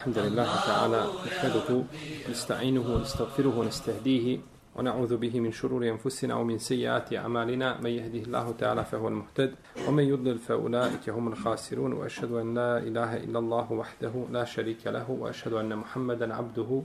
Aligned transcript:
الحمد 0.00 0.18
لله 0.18 0.48
تعالى 0.66 1.06
نحمده 1.26 1.84
نستعينه 2.30 2.94
ونستغفره 2.94 3.58
ونستهديه 3.58 4.38
ونعوذ 4.76 5.16
به 5.16 5.40
من 5.40 5.52
شرور 5.52 5.88
أنفسنا 5.88 6.34
ومن 6.34 6.58
سيئات 6.58 7.12
أعمالنا. 7.12 7.80
من 7.80 7.90
يهده 7.90 8.18
الله 8.18 8.54
تعالى 8.58 8.84
فهو 8.84 9.08
المهتد 9.08 9.54
ومن 9.88 10.04
يضلل 10.04 10.38
فأولئك 10.38 11.08
هم 11.08 11.28
الخاسرون 11.28 11.92
وأشهد 11.92 12.32
أن 12.32 12.54
لا 12.54 12.78
إله 12.78 13.16
إلا 13.16 13.38
الله 13.38 13.72
وحده 13.72 14.12
لا 14.32 14.44
شريك 14.44 14.86
له 14.86 15.10
وأشهد 15.10 15.52
أن 15.52 15.76
محمدا 15.76 16.34
عبده 16.34 16.82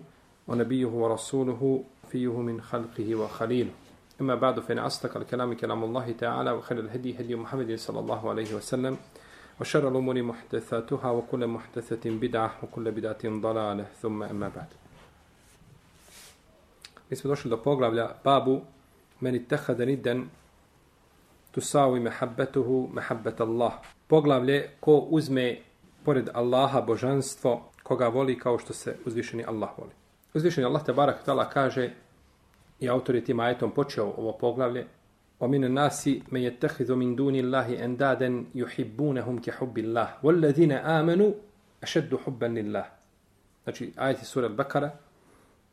ونبيه 0.47 0.85
ورسوله 0.85 1.83
فيه 2.11 2.41
من 2.41 2.61
خلقه 2.61 3.15
وخليله. 3.15 3.71
أما 4.21 4.35
بعد 4.35 4.59
فإن 4.59 4.79
أصدق 4.79 5.17
الكلام 5.17 5.53
كلام 5.53 5.83
الله 5.83 6.11
تعالى 6.11 6.51
وخير 6.51 6.79
الهدي 6.79 7.19
هدي 7.19 7.35
محمد 7.35 7.75
صلى 7.75 7.99
الله 7.99 8.29
عليه 8.29 8.55
وسلم 8.55 8.97
وشر 9.60 9.88
الأمور 9.88 10.22
محدثاتها 10.22 11.10
وكل 11.10 11.46
محدثة 11.46 12.10
بدعة 12.10 12.58
وكل 12.62 12.90
بدعة 12.90 13.24
ضلالة 13.24 13.86
ثم 14.02 14.22
أما 14.22 14.48
بعد 14.48 14.68
Mi 17.10 17.16
smo 17.16 17.28
došli 17.28 17.50
do 17.50 17.56
poglavlja 17.56 18.10
babu 18.24 18.60
meni 19.20 19.48
tehada 19.48 19.84
nidan 19.84 20.30
tusawi 21.50 22.00
mehabbetuhu 22.00 22.90
mehabbet 22.92 23.40
Allah. 23.40 23.72
Poglavlje 24.06 24.70
ko 24.80 24.96
uzme 24.98 25.56
pored 26.04 26.28
Allaha 26.34 26.80
božanstvo 26.80 27.70
koga 27.82 28.08
voli 28.08 28.38
kao 28.38 28.58
što 28.58 28.72
se 28.72 28.96
uzvišeni 29.06 29.44
Allah 29.44 29.70
voli. 29.78 29.90
Uzvišeni 30.34 30.66
Allah 30.66 30.84
te 30.84 30.92
barak 30.92 31.24
tala 31.24 31.48
kaže 31.48 31.90
i 32.80 32.88
autor 32.88 33.14
je 33.14 33.24
tim 33.24 33.40
ajetom 33.40 33.70
počeo 33.70 34.04
ovo 34.16 34.32
poglavlje 34.32 34.86
ومن 35.40 35.64
الناس 35.64 36.10
من 36.32 36.40
يتخذ 36.40 36.94
من 36.94 37.16
دون 37.16 37.34
الله 37.34 37.84
اندادا 37.84 38.44
يحبونهم 38.54 39.38
كحب 39.40 39.78
الله 39.78 40.08
والذين 40.22 40.72
امنوا 40.72 41.32
اشد 41.82 42.16
حبا 42.16 42.46
لله 42.46 42.84
znači 43.64 43.92
ajeti 43.96 44.24
sura 44.24 44.48
al-Bakara 44.48 44.90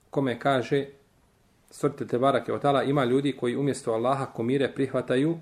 kome 0.09 0.39
kaže 0.39 0.85
Svrte 1.69 2.07
te 2.07 2.17
barake 2.17 2.53
od 2.53 2.61
tala, 2.61 2.83
ima 2.83 3.05
ljudi 3.05 3.37
koji 3.37 3.55
umjesto 3.55 3.91
Allaha 3.91 4.25
komire 4.25 4.71
prihvataju, 4.73 5.37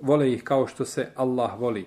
vole 0.00 0.32
ih 0.32 0.44
kao 0.44 0.66
što 0.66 0.84
se 0.84 1.08
Allah 1.14 1.60
voli. 1.60 1.86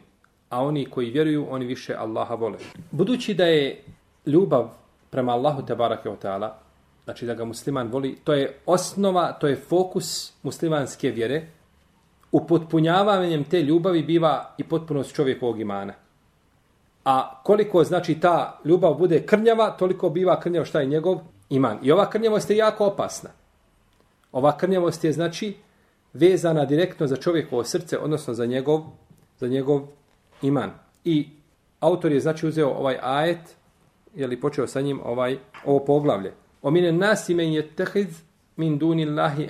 A 0.50 0.64
oni 0.64 0.86
koji 0.86 1.12
vjeruju, 1.12 1.48
oni 1.50 1.66
više 1.66 1.96
Allaha 1.96 2.36
vole. 2.36 2.58
Budući 2.92 3.34
da 3.34 3.46
je 3.46 3.84
ljubav 4.26 4.70
prema 5.10 5.32
Allahu 5.32 5.66
te 5.66 5.76
barake 5.76 6.10
od 6.10 6.20
tala, 6.20 6.60
znači 7.09 7.27
da 7.27 7.35
ga 7.35 7.45
musliman 7.45 7.89
voli, 7.89 8.19
to 8.25 8.33
je 8.33 8.59
osnova, 8.67 9.33
to 9.33 9.49
je 9.49 9.57
fokus 9.57 10.33
muslimanske 10.43 11.11
vjere, 11.11 11.47
u 12.33 12.47
potpunjavanjem 12.47 13.45
te 13.45 13.63
ljubavi 13.63 14.03
biva 14.03 14.55
i 14.59 14.65
potpunost 14.65 15.15
čovjekovog 15.15 15.61
imana. 15.61 15.95
A 17.05 17.43
koliko 17.43 17.85
znači 17.85 18.21
ta 18.21 18.61
ljubav 18.65 18.95
bude 18.95 19.23
krnjava, 19.27 19.71
toliko 19.71 20.11
biva 20.11 20.41
krnjav 20.41 20.65
šta 20.65 20.81
je 20.81 20.87
njegov 20.87 21.21
iman. 21.51 21.79
I 21.83 21.93
ova 21.93 22.11
krnjavost 22.11 22.51
je 22.51 22.57
jako 22.57 22.87
opasna. 22.87 23.31
Ova 24.33 24.57
krnjavost 24.57 25.05
je 25.05 25.13
znači 25.13 25.57
vezana 26.13 26.65
direktno 26.65 27.07
za 27.07 27.17
čovjekovo 27.17 27.65
srce, 27.65 27.99
odnosno 27.99 28.35
za 28.35 28.47
njegov, 28.47 28.83
za 29.39 29.49
njegov 29.49 29.81
iman. 30.43 30.71
I 31.05 31.29
autor 31.81 32.13
je 32.13 32.21
znači 32.21 32.47
uzeo 32.47 32.69
ovaj 32.69 32.99
ajet, 33.03 33.57
je 34.15 34.27
li 34.27 34.41
počeo 34.41 34.67
sa 34.67 34.81
njim 34.81 35.01
ovaj 35.05 35.39
ovo 35.65 35.85
poglavlje. 35.85 36.33
O 36.69 36.71
mine 36.71 36.93
nasi 36.93 37.35
men 37.35 37.53
je 37.53 37.63
tehid 37.77 38.09
min 38.57 38.79
duni 38.79 39.07
Allahi. 39.07 39.49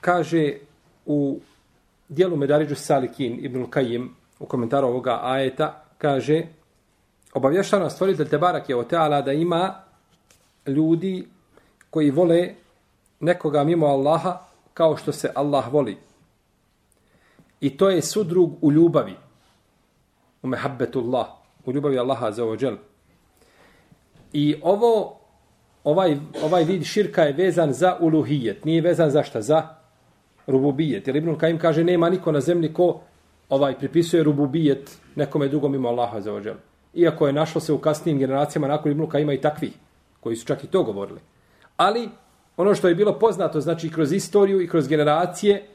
Kaže 0.00 0.58
u 1.06 1.40
dijelu 2.08 2.36
Medariđu 2.36 2.74
Salikin 2.74 3.44
Ibn 3.44 3.66
Kajim 3.70 4.14
u 4.38 4.46
komentaru 4.46 4.86
ovoga 4.86 5.20
ajeta, 5.22 5.84
kaže 5.98 6.42
obavještava 7.32 7.82
nas 7.82 7.94
stvoritelj 7.94 8.28
Tebarak 8.28 8.68
je 8.68 8.76
Oteala 8.76 9.22
da 9.22 9.32
ima 9.32 9.74
ljudi 10.66 11.26
koji 11.90 12.10
vole 12.10 12.54
nekoga 13.20 13.64
mimo 13.64 13.86
Allaha 13.86 14.38
kao 14.74 14.96
što 14.96 15.12
se 15.12 15.32
Allah 15.34 15.72
voli. 15.72 15.96
I 17.60 17.76
to 17.76 17.90
je 17.90 18.02
sudrug 18.02 18.64
u 18.64 18.72
ljubavi. 18.72 19.16
U 20.42 20.46
mehabbetullah. 20.46 21.26
U 21.66 21.72
ljubavi 21.72 21.98
Allaha 21.98 22.30
za 22.30 22.44
ođel. 22.44 22.76
I 24.34 24.56
ovo, 24.62 25.16
ovaj, 25.84 26.16
ovaj 26.42 26.64
vid 26.64 26.84
širka 26.84 27.22
je 27.22 27.32
vezan 27.32 27.72
za 27.72 27.96
uluhijet. 28.00 28.64
Nije 28.64 28.80
vezan 28.80 29.10
za 29.10 29.22
šta? 29.22 29.42
Za 29.42 29.68
rububijet. 30.46 31.06
Jer 31.06 31.16
Ibnul 31.16 31.38
Kajim 31.38 31.58
kaže 31.58 31.84
nema 31.84 32.10
niko 32.10 32.32
na 32.32 32.40
zemlji 32.40 32.72
ko 32.72 33.00
ovaj 33.48 33.78
pripisuje 33.78 34.22
rububijet 34.22 34.98
nekome 35.14 35.48
drugom 35.48 35.72
mimo 35.72 35.88
Allaha 35.88 36.20
za 36.20 36.32
ođel. 36.32 36.54
Iako 36.94 37.26
je 37.26 37.32
našlo 37.32 37.60
se 37.60 37.72
u 37.72 37.78
kasnijim 37.78 38.18
generacijama 38.18 38.68
nakon 38.68 38.92
Ibnul 38.92 39.08
Kajima 39.08 39.32
i 39.32 39.40
takvi 39.40 39.72
koji 40.20 40.36
su 40.36 40.46
čak 40.46 40.64
i 40.64 40.66
to 40.66 40.82
govorili. 40.82 41.20
Ali 41.76 42.08
ono 42.56 42.74
što 42.74 42.88
je 42.88 42.94
bilo 42.94 43.18
poznato, 43.18 43.60
znači 43.60 43.90
kroz 43.90 44.12
istoriju 44.12 44.62
i 44.62 44.68
kroz 44.68 44.88
generacije, 44.88 45.66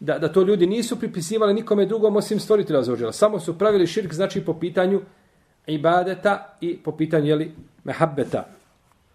da, 0.00 0.18
da 0.18 0.32
to 0.32 0.42
ljudi 0.42 0.66
nisu 0.66 0.98
pripisivali 0.98 1.54
nikome 1.54 1.86
drugom 1.86 2.16
osim 2.16 2.40
stvoritelja 2.40 2.82
za 2.82 3.12
Samo 3.12 3.40
su 3.40 3.58
pravili 3.58 3.86
širk, 3.86 4.14
znači 4.14 4.44
po 4.44 4.54
pitanju 4.54 5.00
ibadeta 5.67 6.57
i 6.61 6.77
po 6.77 6.91
pitanju 6.97 7.25
jeli, 7.25 7.51
mehabbeta. 7.83 8.47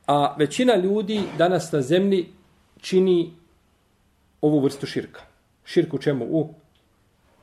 A 0.07 0.35
većina 0.39 0.77
ljudi 0.77 1.23
danas 1.39 1.73
na 1.73 1.81
zemlji 1.81 2.29
čini 2.81 3.33
ovu 4.41 4.61
vrstu 4.61 4.87
širka. 4.87 5.21
Širku 5.65 5.99
čemu? 5.99 6.27
U 6.29 6.55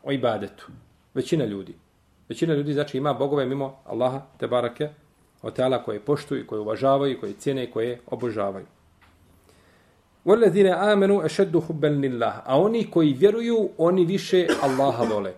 o 0.03 0.11
ibadetu. 0.11 0.67
Većina 1.13 1.45
ljudi. 1.45 1.75
Većina 2.29 2.53
ljudi 2.53 2.73
znači 2.73 2.97
ima 2.97 3.13
bogove 3.13 3.45
mimo 3.45 3.79
Allaha, 3.85 4.21
te 4.37 4.47
barake, 4.47 4.89
o 5.41 5.51
teala 5.51 5.83
koje 5.83 5.99
poštuju, 5.99 6.47
koje 6.47 6.59
uvažavaju, 6.59 7.19
koje 7.19 7.33
cijene 7.33 7.63
i 7.63 7.71
koje 7.71 7.99
obožavaju. 8.07 8.65
وَالَّذِينَ 10.25 10.67
آمَنُوا 10.71 11.25
أَشَدُّ 11.25 11.61
حُبًّا 11.67 11.87
لِلَّهِ 11.87 12.33
A 12.45 12.59
oni 12.59 12.91
koji 12.91 13.13
vjeruju, 13.13 13.69
oni 13.77 14.05
više 14.05 14.47
Allaha 14.61 15.03
vole. 15.03 15.33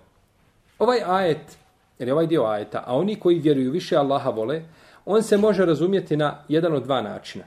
Ovaj 0.79 0.99
ajet, 1.05 1.57
ili 2.00 2.10
ovaj 2.10 2.26
dio 2.26 2.44
ajeta, 2.44 2.84
a 2.86 2.96
oni 2.96 3.16
koji 3.16 3.38
vjeruju 3.38 3.70
više 3.70 3.96
Allaha 3.96 4.30
vole, 4.30 4.62
on 5.06 5.22
se 5.22 5.36
može 5.36 5.64
razumjeti 5.66 6.16
na 6.16 6.44
jedan 6.48 6.74
od 6.74 6.82
dva 6.82 7.02
načina. 7.02 7.44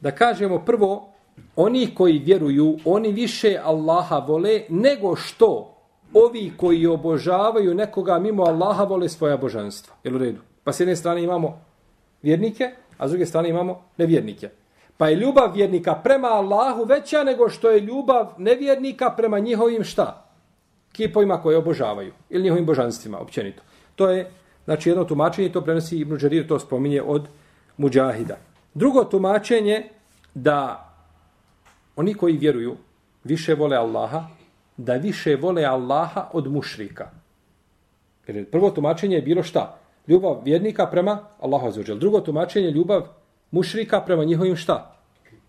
Da 0.00 0.10
kažemo 0.10 0.58
prvo, 0.58 1.08
oni 1.56 1.94
koji 1.94 2.18
vjeruju, 2.18 2.78
oni 2.84 3.12
više 3.12 3.58
Allaha 3.64 4.18
vole 4.18 4.62
nego 4.68 5.16
što 5.16 5.74
ovi 6.14 6.52
koji 6.56 6.86
obožavaju 6.86 7.74
nekoga 7.74 8.18
mimo 8.18 8.42
Allaha 8.42 8.84
vole 8.84 9.08
svoja 9.08 9.36
božanstva. 9.36 9.94
Jel 10.04 10.14
u 10.14 10.18
redu? 10.18 10.40
Pa 10.64 10.72
s 10.72 10.80
jedne 10.80 10.96
strane 10.96 11.22
imamo 11.22 11.60
vjernike, 12.22 12.70
a 12.98 13.08
s 13.08 13.10
druge 13.10 13.26
strane 13.26 13.48
imamo 13.48 13.82
nevjernike. 13.96 14.50
Pa 14.96 15.08
je 15.08 15.16
ljubav 15.16 15.52
vjernika 15.54 15.94
prema 15.94 16.28
Allahu 16.28 16.84
veća 16.84 17.24
nego 17.24 17.48
što 17.48 17.70
je 17.70 17.80
ljubav 17.80 18.34
nevjernika 18.38 19.10
prema 19.10 19.38
njihovim 19.38 19.84
šta? 19.84 20.24
Kipovima 20.92 21.42
koje 21.42 21.56
obožavaju. 21.56 22.12
Ili 22.30 22.42
njihovim 22.42 22.66
božanstvima, 22.66 23.18
općenito. 23.18 23.62
To 23.98 24.10
je, 24.10 24.30
znači, 24.64 24.90
jedno 24.90 25.04
tumačenje, 25.04 25.52
to 25.52 25.60
prenosi 25.60 25.98
Ibn 25.98 26.16
Đarir, 26.16 26.46
to 26.46 26.58
spominje 26.58 27.02
od 27.02 27.28
Muđahida. 27.76 28.38
Drugo 28.74 29.04
tumačenje, 29.04 29.88
da 30.34 30.84
oni 31.96 32.14
koji 32.14 32.36
vjeruju 32.36 32.76
više 33.24 33.54
vole 33.54 33.76
Allaha, 33.76 34.28
da 34.76 34.94
više 34.94 35.36
vole 35.36 35.64
Allaha 35.64 36.28
od 36.32 36.46
mušrika. 36.52 37.10
Jer 38.26 38.50
prvo 38.50 38.70
tumačenje 38.70 39.16
je 39.16 39.22
bilo 39.22 39.42
šta? 39.42 39.78
Ljubav 40.06 40.42
vjernika 40.44 40.86
prema 40.86 41.18
Allahu 41.40 41.66
azuđel. 41.66 41.98
Drugo 41.98 42.20
tumačenje 42.20 42.70
ljubav 42.70 43.08
mušrika 43.50 44.00
prema 44.00 44.24
njihovim 44.24 44.56
šta? 44.56 44.94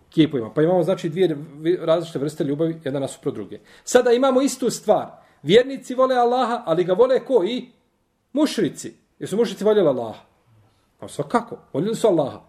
Kipovima. 0.10 0.50
Pa 0.54 0.62
imamo 0.62 0.84
znači 0.84 1.10
dvije 1.10 1.38
različite 1.82 2.20
vrste 2.20 2.44
ljubavi, 2.44 2.82
jedna 2.84 3.00
nasuprot 3.00 3.36
druge. 3.36 3.60
Sada 3.84 4.12
imamo 4.12 4.42
istu 4.42 4.70
stvar. 4.70 5.08
Vjernici 5.44 5.96
vole 5.96 6.16
Allaha, 6.16 6.64
ali 6.66 6.84
ga 6.84 6.94
vole 6.94 7.20
ko 7.20 7.44
i? 7.44 7.79
Mušrici. 8.34 8.94
Jesu 9.20 9.38
mušrici 9.38 9.64
voljeli 9.64 9.88
Allaha? 9.88 10.20
Pa 11.00 11.08
svakako, 11.08 11.58
voljeli 11.74 11.96
su 11.96 12.08
Allaha. 12.08 12.40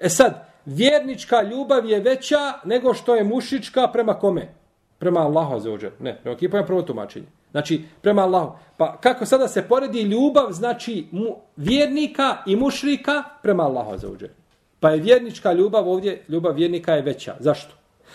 E 0.00 0.08
sad, 0.08 0.48
vjernička 0.64 1.42
ljubav 1.42 1.86
je 1.86 2.00
veća 2.00 2.52
nego 2.64 2.94
što 2.94 3.14
je 3.14 3.24
mušička 3.24 3.88
prema 3.92 4.14
kome? 4.14 4.54
Prema 4.98 5.20
Allahu 5.20 5.60
za 5.60 5.72
ođer. 5.72 5.92
Ne, 6.00 6.20
prema 6.22 6.58
je 6.58 6.66
prvo 6.66 6.82
tumačenje. 6.82 7.26
Znači, 7.50 7.84
prema 8.02 8.22
Allahu. 8.22 8.52
Pa 8.76 8.96
kako 9.00 9.26
sada 9.26 9.48
se 9.48 9.68
poredi 9.68 10.02
ljubav, 10.02 10.52
znači 10.52 11.06
mu, 11.12 11.36
vjernika 11.56 12.36
i 12.46 12.56
mušrika 12.56 13.24
prema 13.42 13.62
Allahu 13.62 13.98
za 13.98 14.08
ođer. 14.08 14.30
Pa 14.80 14.90
je 14.90 15.00
vjernička 15.00 15.52
ljubav 15.52 15.88
ovdje, 15.88 16.24
ljubav 16.28 16.54
vjernika 16.54 16.92
je 16.92 17.02
veća. 17.02 17.36
Zašto? 17.40 17.74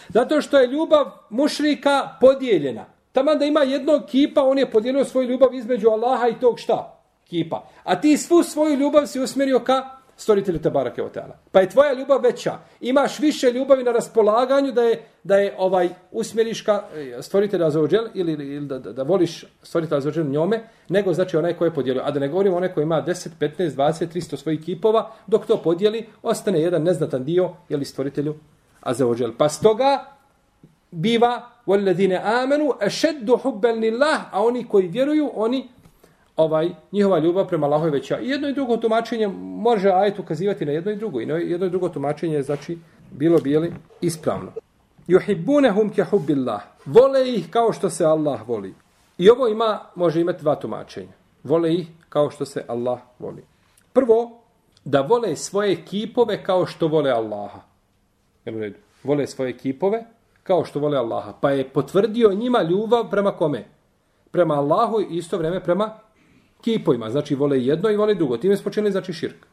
Zato 0.10 0.42
što 0.42 0.60
je 0.60 0.68
ljubav 0.68 1.06
mušrika 1.30 2.18
podijeljena. 2.22 2.86
Tamo 3.12 3.36
da 3.36 3.46
ima 3.46 3.60
jednog 3.60 4.02
kipa, 4.08 4.44
on 4.44 4.58
je 4.58 4.72
podijelio 4.72 5.06
svoju 5.06 5.30
ljubav 5.30 5.54
između 5.54 5.90
Allaha 5.90 6.28
i 6.28 6.40
tog 6.40 6.60
šta? 6.60 7.03
Kipa. 7.32 7.69
A 7.85 8.00
ti 8.00 8.17
svu 8.17 8.43
svoju 8.43 8.76
ljubav 8.76 9.06
si 9.06 9.20
usmjerio 9.20 9.61
ka 9.61 9.99
stvoritelju 10.17 10.59
te 10.59 10.70
barake 10.70 11.03
o 11.03 11.09
teala. 11.09 11.38
Pa 11.53 11.61
je 11.61 11.69
tvoja 11.69 11.93
ljubav 11.93 12.20
veća. 12.23 12.59
Imaš 12.81 13.19
više 13.19 13.53
ljubavi 13.53 13.85
na 13.85 13.93
raspolaganju 13.93 14.73
da 14.73 14.82
je, 14.82 15.03
da 15.23 15.37
je 15.37 15.55
ovaj 15.59 15.88
usmjeriš 16.12 16.62
ka 16.62 16.82
e, 16.94 17.23
stvoritelja 17.23 17.70
za 17.70 17.81
ođel 17.81 18.09
ili, 18.15 18.32
ili 18.32 18.67
da, 18.67 18.79
da, 18.79 18.93
da, 18.93 19.03
voliš 19.03 19.44
stvoritelja 19.62 20.00
za 20.00 20.09
ođel 20.09 20.26
njome, 20.26 20.61
nego 20.88 21.15
znači 21.15 21.37
onaj 21.37 21.56
koji 21.56 21.69
je 21.69 21.75
podijelio. 21.75 22.03
A 22.06 22.11
da 22.11 22.20
ne 22.20 22.29
govorimo 22.29 22.56
onaj 22.56 22.73
koji 22.75 22.82
ima 22.82 23.05
10, 23.06 23.29
15, 23.41 23.70
20, 23.70 24.06
300 24.15 24.37
svojih 24.37 24.61
kipova, 24.65 25.11
dok 25.26 25.47
to 25.47 25.62
podijeli, 25.62 26.06
ostane 26.23 26.61
jedan 26.61 26.82
neznatan 26.82 27.25
dio, 27.25 27.50
jeli 27.69 27.85
stvoritelju 27.85 28.35
a 28.81 28.94
za 28.94 29.06
ođel. 29.06 29.32
Pa 29.38 29.49
stoga 29.49 30.05
biva 30.91 31.50
وَالَّذِينَ 31.67 32.12
آمَنُوا 32.12 32.87
أَشَدُّ 32.87 33.29
حُبًّا 33.43 33.69
لِلَّهِ 33.69 34.19
A 34.32 34.44
oni 34.44 34.65
koji 34.65 34.88
vjeruju, 34.88 35.31
oni 35.35 35.69
ovaj 36.35 36.69
njihova 36.91 37.19
ljubav 37.19 37.47
prema 37.47 37.68
Allahu 37.68 37.85
je 37.85 37.91
veća. 37.91 38.19
I 38.19 38.30
jedno 38.30 38.50
i 38.50 38.53
drugo 38.53 38.77
tumačenje 38.77 39.27
može 39.38 39.89
ajet 39.89 40.19
ukazivati 40.19 40.65
na 40.65 40.71
jedno 40.71 40.91
i 40.91 40.95
drugo. 40.95 41.21
I 41.21 41.27
jedno 41.27 41.65
i 41.65 41.69
drugo 41.69 41.89
tumačenje 41.89 42.35
je 42.35 42.44
znači 42.44 42.77
bilo 43.12 43.39
bijeli 43.39 43.74
ispravno. 44.01 44.51
Yuhibbunahum 45.07 45.95
ka 45.95 46.03
hubbillah. 46.03 46.62
Vole 46.85 47.30
ih 47.30 47.50
kao 47.50 47.74
što 47.74 47.89
se 47.89 48.06
Allah 48.06 48.47
voli. 48.47 48.74
I 49.18 49.30
ovo 49.30 49.47
ima 49.47 49.80
može 49.95 50.21
imati 50.21 50.41
dva 50.41 50.56
tumačenja. 50.56 51.13
Vole 51.44 51.74
ih 51.74 51.88
kao 52.09 52.30
što 52.30 52.45
se 52.45 52.65
Allah 52.68 53.00
voli. 53.19 53.44
Prvo, 53.94 54.41
da 54.85 55.01
vole 55.01 55.35
svoje 55.35 55.75
kipove 55.85 56.44
kao 56.44 56.65
što 56.65 56.88
vole 56.88 57.12
Allaha. 57.12 57.59
Vole 59.03 59.27
svoje 59.27 59.57
kipove 59.57 60.06
kao 60.44 60.65
što 60.65 60.80
vole 60.80 60.97
Allaha. 60.97 61.33
Pa 61.41 61.51
je 61.51 61.69
potvrdio 61.69 62.33
njima 62.33 62.62
ljubav 62.62 63.09
prema 63.09 63.31
kome? 63.31 63.65
Prema 64.31 64.53
Allahu 64.53 65.01
i 65.01 65.18
isto 65.18 65.38
vrijeme 65.38 65.63
prema 65.63 65.91
kipovima. 66.63 67.10
Znači 67.10 67.36
vole 67.36 67.60
jedno 67.60 67.89
i 67.89 67.95
vole 67.95 68.15
drugo. 68.15 68.38
Time 68.38 68.57
spočinili 68.57 68.92
znači 68.92 69.13
širk. 69.13 69.45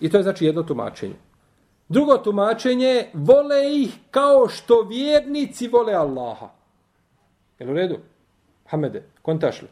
I 0.00 0.10
to 0.10 0.16
je 0.16 0.22
znači 0.22 0.46
jedno 0.46 0.62
tumačenje. 0.62 1.14
Drugo 1.88 2.18
tumačenje, 2.18 3.06
vole 3.14 3.72
ih 3.72 3.98
kao 4.10 4.48
što 4.48 4.82
vjernici 4.82 5.68
vole 5.68 5.94
Allaha. 5.94 6.48
Jel 7.58 7.70
u 7.70 7.74
redu? 7.74 7.98
Hamede, 8.66 9.02
kontaš 9.22 9.62
li? 9.62 9.68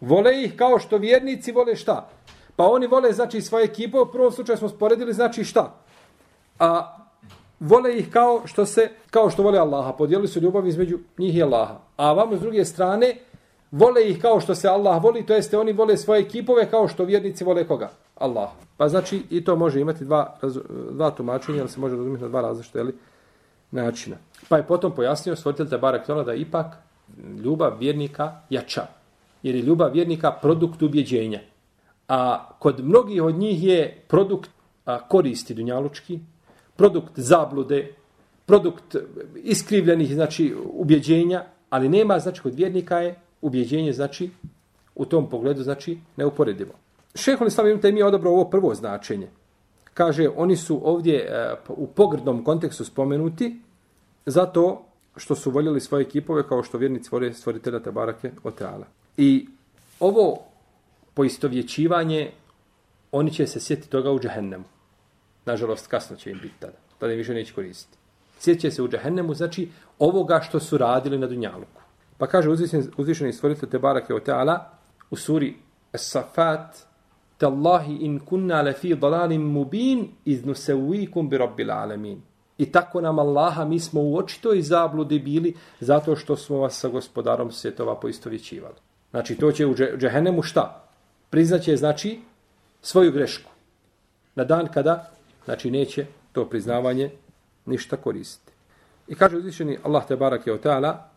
Vole 0.00 0.42
ih 0.42 0.56
kao 0.56 0.78
što 0.78 0.98
vjernici 0.98 1.52
vole 1.52 1.76
šta? 1.76 2.08
Pa 2.56 2.66
oni 2.66 2.86
vole 2.86 3.12
znači 3.12 3.40
svoje 3.40 3.64
ekipe, 3.64 3.98
u 3.98 4.06
prvom 4.06 4.32
slučaju 4.32 4.58
smo 4.58 4.68
sporedili 4.68 5.12
znači 5.12 5.44
šta? 5.44 5.74
A 6.58 6.96
vole 7.60 7.98
ih 7.98 8.10
kao 8.10 8.42
što 8.44 8.66
se 8.66 8.90
kao 9.10 9.30
što 9.30 9.42
vole 9.42 9.58
Allaha. 9.58 9.92
Podijelili 9.92 10.28
su 10.28 10.40
ljubav 10.40 10.66
između 10.66 10.98
njih 11.18 11.36
i 11.36 11.42
Allaha. 11.42 11.78
A 11.96 12.12
vamo 12.12 12.36
s 12.36 12.40
druge 12.40 12.64
strane, 12.64 13.16
vole 13.70 14.08
ih 14.08 14.20
kao 14.20 14.40
što 14.40 14.54
se 14.54 14.68
Allah 14.68 15.02
voli, 15.02 15.26
to 15.26 15.34
jeste 15.34 15.58
oni 15.58 15.72
vole 15.72 15.96
svoje 15.96 16.20
ekipove 16.20 16.70
kao 16.70 16.88
što 16.88 17.04
vjernici 17.04 17.44
vole 17.44 17.66
koga? 17.66 17.90
Allah. 18.16 18.48
Pa 18.76 18.88
znači 18.88 19.22
i 19.30 19.44
to 19.44 19.56
može 19.56 19.80
imati 19.80 20.04
dva, 20.04 20.38
dva 20.90 21.10
tumačenja, 21.10 21.60
ali 21.60 21.68
se 21.68 21.80
može 21.80 21.96
razumjeti 21.96 22.22
na 22.22 22.28
dva 22.28 22.40
različite 22.40 22.80
ali, 22.80 22.94
načina. 23.70 24.16
Pa 24.48 24.56
je 24.56 24.66
potom 24.66 24.94
pojasnio 24.94 25.36
stvoritelj 25.36 25.68
Tabarak 25.68 26.06
Tola 26.06 26.24
da 26.24 26.34
ipak 26.34 26.76
ljubav 27.44 27.78
vjernika 27.78 28.40
jača. 28.50 28.86
Jer 29.42 29.54
je 29.54 29.62
ljubav 29.62 29.92
vjernika 29.92 30.32
produkt 30.32 30.82
ubjeđenja. 30.82 31.40
A 32.08 32.48
kod 32.58 32.84
mnogih 32.84 33.22
od 33.22 33.34
njih 33.34 33.64
je 33.64 34.04
produkt 34.08 34.50
a, 34.84 35.08
koristi 35.08 35.54
dunjalučki, 35.54 36.20
produkt 36.76 37.12
zablude, 37.16 37.94
produkt 38.46 38.96
iskrivljenih 39.34 40.14
znači 40.14 40.54
ubjeđenja, 40.72 41.44
ali 41.70 41.88
nema, 41.88 42.18
znači 42.18 42.42
kod 42.42 42.54
vjernika 42.54 42.98
je 42.98 43.20
ubjeđenje 43.40 43.92
znači 43.92 44.30
u 44.94 45.04
tom 45.04 45.30
pogledu 45.30 45.62
znači 45.62 45.98
neuporedivo. 46.16 46.72
Šehol 47.14 47.46
Islam 47.46 47.68
Ibn 47.68 47.80
Taymi 47.80 47.96
je 47.96 48.04
odabrao 48.04 48.32
ovo 48.32 48.50
prvo 48.50 48.74
značenje. 48.74 49.28
Kaže, 49.94 50.28
oni 50.36 50.56
su 50.56 50.80
ovdje 50.84 51.16
e, 51.16 51.54
u 51.68 51.86
pogrdnom 51.86 52.44
kontekstu 52.44 52.84
spomenuti 52.84 53.60
zato 54.26 54.84
što 55.16 55.34
su 55.34 55.50
voljeli 55.50 55.80
svoje 55.80 56.02
ekipove 56.02 56.48
kao 56.48 56.62
što 56.62 56.78
vjernici 56.78 57.08
vole 57.12 57.32
stvoritelja 57.32 57.80
Tabarake 57.80 58.30
Oteala. 58.44 58.86
I 59.16 59.48
ovo 60.00 60.38
poistovjećivanje, 61.14 62.30
oni 63.12 63.30
će 63.32 63.46
se 63.46 63.60
sjetiti 63.60 63.88
toga 63.88 64.10
u 64.10 64.20
džahennemu. 64.20 64.64
Nažalost, 65.44 65.86
kasno 65.86 66.16
će 66.16 66.30
im 66.30 66.38
biti 66.42 66.54
tada. 66.60 66.78
Tada 66.98 67.12
im 67.12 67.18
više 67.18 67.34
neće 67.34 67.54
koristiti. 67.54 67.98
Sjetit 68.38 68.74
se 68.74 68.82
u 68.82 68.88
džahennemu, 68.88 69.34
znači 69.34 69.68
ovoga 69.98 70.40
što 70.40 70.60
su 70.60 70.78
radili 70.78 71.18
na 71.18 71.26
Dunjaluku. 71.26 71.82
Pa 72.18 72.26
kaže 72.26 72.50
uzvišeni 72.96 73.32
stvoritelj 73.32 73.70
te 73.70 73.78
barake 73.78 74.14
o 74.14 74.20
teala 74.20 74.70
u 75.10 75.16
suri 75.16 75.56
As-Safat 75.92 76.88
Tallahi 77.38 77.98
in 78.00 78.18
kunna 78.20 78.62
la 78.62 78.72
fi 78.72 78.94
dalalim 78.94 79.42
mubin 79.42 80.08
iz 80.24 80.44
nusevikum 80.44 81.28
bi 81.28 81.38
rabbil 81.38 81.70
alamin. 81.70 82.22
I 82.58 82.72
tako 82.72 83.00
nam 83.00 83.18
Allaha 83.18 83.64
mi 83.64 83.80
smo 83.80 84.00
u 84.00 84.16
očitoj 84.16 84.62
zabludi 84.62 85.18
bili 85.18 85.54
zato 85.80 86.16
što 86.16 86.36
smo 86.36 86.58
vas 86.58 86.80
sa 86.80 86.88
gospodarom 86.88 87.52
svjetova 87.52 88.00
poistovjećivali. 88.00 88.74
Znači 89.10 89.36
to 89.36 89.52
će 89.52 89.66
u 89.66 89.74
džehennemu 89.74 90.42
šta? 90.42 90.84
Priznaće 91.30 91.76
znači 91.76 92.20
svoju 92.82 93.12
grešku. 93.12 93.50
Na 94.34 94.44
dan 94.44 94.68
kada 94.74 95.10
znači 95.44 95.70
neće 95.70 96.06
to 96.32 96.44
priznavanje 96.44 97.10
ništa 97.66 97.96
koristiti. 97.96 98.52
I 99.08 99.14
kaže 99.14 99.36
uzvišeni 99.36 99.78
Allah 99.82 100.06
te 100.06 100.16
barake 100.16 100.52
o 100.52 100.58
teala 100.58 101.08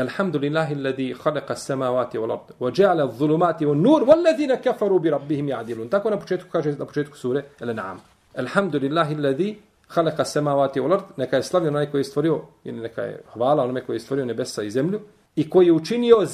Alhamdulillahi 0.00 0.74
alladhi 0.74 1.14
khalaqa 1.14 1.52
as-samawati 1.52 2.18
wal 2.18 2.32
ard 2.32 2.48
wa 2.60 2.70
ja'ala 2.70 3.02
adh-dhulumati 3.08 3.66
wan 3.66 3.80
nur 3.82 4.02
wal 4.08 4.22
ladhina 4.22 4.56
kafaru 4.56 4.98
bi 5.00 5.10
rabbihim 5.10 5.46
ya'dilun. 5.48 5.88
Tako 5.88 6.10
na 6.10 6.16
početku 6.16 6.48
kaže 6.50 6.72
na 6.78 6.84
početku 6.84 7.16
sure 7.16 7.44
Al-An'am. 7.60 7.98
Alhamdulillahi 8.36 9.14
alladhi 9.14 9.58
khalaqa 9.88 10.22
as-samawati 10.26 10.80
wal 10.80 10.92
ard. 10.92 11.04
Neka 11.16 11.36
je 11.36 11.42
slavljen 11.42 11.76
onaj 11.76 11.90
koji 11.90 12.00
je 12.00 12.04
stvorio 12.04 12.40
ili 12.64 12.80
neka 12.80 13.02
je 13.02 13.20
hvala 13.32 13.64
onome 13.64 13.80
koji 13.80 13.96
je 13.96 14.00
stvorio 14.00 14.24
nebesa 14.24 14.62
i 14.62 14.70
zemlju 14.70 15.00
i 15.36 15.50
koji 15.50 15.66
je 15.66 15.72
učinio 15.72 16.26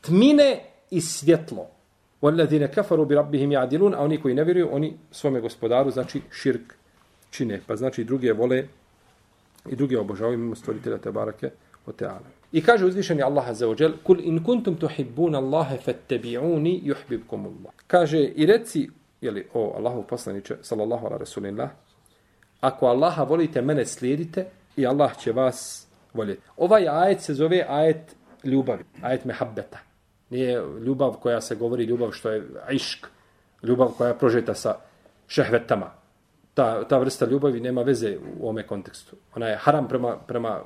tmine 0.00 0.60
i 0.90 1.00
svjetlo. 1.00 1.66
Walladhina 2.22 2.68
kafaru 2.74 3.04
bi 3.04 3.14
rabbihim 3.14 3.50
ya'dilun. 3.50 3.94
A 3.96 4.02
oni 4.02 4.20
koji 4.20 4.34
ne 4.34 4.44
vjeruju, 4.44 4.68
oni 4.72 4.96
svome 5.10 5.40
gospodaru 5.40 5.90
znači 5.90 6.22
širk 6.30 6.74
čine. 7.30 7.60
Pa 7.66 7.76
znači 7.76 8.04
druge 8.04 8.32
vole 8.32 8.64
i 9.70 9.76
druge 9.76 9.98
obožavaju 9.98 10.38
mimo 10.38 10.54
stvoritelja 10.54 10.98
te 10.98 11.12
barake 11.12 11.50
o 11.86 11.92
teala. 11.92 12.28
I 12.54 12.62
kaže 12.62 12.86
uzvišeni 12.86 13.22
Allah 13.22 13.48
azza 13.48 13.66
wa 13.66 13.92
kul 14.02 14.20
in 14.20 14.44
kuntum 14.44 14.76
tuhibbuna 14.76 15.38
Allahe 15.38 15.78
fattabi'uni 15.78 16.82
yuhbibkum 16.84 17.46
Allah. 17.46 17.72
Kaže 17.86 18.18
i 18.18 18.46
reci, 18.46 18.90
jeli, 19.20 19.46
o 19.54 19.74
Allahu 19.76 20.02
poslaniče, 20.02 20.56
sallallahu 20.62 21.06
ala 21.06 21.18
rasulillah, 21.18 21.70
ako 22.60 22.86
Allaha 22.86 23.24
volite, 23.24 23.62
mene 23.62 23.86
slijedite 23.86 24.46
i 24.76 24.86
Allah 24.86 25.18
će 25.18 25.32
vas 25.32 25.86
voljeti. 26.12 26.42
Ovaj 26.56 26.88
ajet 26.88 27.20
se 27.20 27.34
zove 27.34 27.66
ajet 27.68 28.16
ljubavi, 28.44 28.84
ajet 29.02 29.24
mehabbeta. 29.24 29.78
Nije 30.30 30.62
ljubav 30.86 31.12
koja 31.12 31.40
se 31.40 31.54
govori, 31.54 31.84
ljubav 31.84 32.10
što 32.10 32.30
je 32.30 32.42
išk, 32.70 33.06
ljubav 33.62 33.88
koja 33.88 34.08
je 34.08 34.18
prožeta 34.18 34.54
sa 34.54 34.74
šehvetama. 35.26 35.90
Ta, 36.54 36.88
ta 36.88 36.98
vrsta 36.98 37.26
ljubavi 37.26 37.60
nema 37.60 37.82
veze 37.82 38.16
u 38.40 38.48
ome 38.48 38.62
kontekstu. 38.62 39.16
Ona 39.36 39.46
je 39.46 39.56
haram 39.56 39.88
prema, 39.88 40.16
prema 40.26 40.60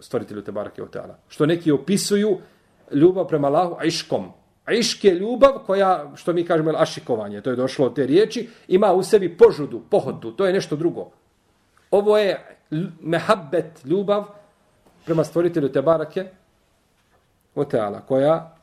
stvoritelju 0.00 0.42
te 0.42 0.52
barake 0.52 0.82
oteala. 0.82 1.18
Što 1.28 1.46
neki 1.46 1.72
opisuju 1.72 2.38
ljubav 2.92 3.26
prema 3.28 3.48
Allahu 3.48 3.76
iškom. 3.84 4.32
A 4.64 4.72
išk 4.72 5.04
je 5.04 5.14
ljubav 5.14 5.52
koja, 5.66 6.12
što 6.16 6.32
mi 6.32 6.44
kažemo, 6.44 6.72
ašikovanje, 6.76 7.40
to 7.40 7.50
je 7.50 7.56
došlo 7.56 7.86
od 7.86 7.94
te 7.94 8.06
riječi, 8.06 8.48
ima 8.68 8.92
u 8.92 9.02
sebi 9.02 9.36
požudu, 9.36 9.80
pohodu, 9.90 10.32
to 10.32 10.46
je 10.46 10.52
nešto 10.52 10.76
drugo. 10.76 11.10
Ovo 11.90 12.18
je 12.18 12.58
mehabbet, 13.00 13.84
ljubav 13.84 14.24
prema 15.04 15.24
stvoritelju 15.24 15.72
te 15.72 15.82
barake 15.82 16.26
oteala, 17.54 18.00
koja 18.00 18.58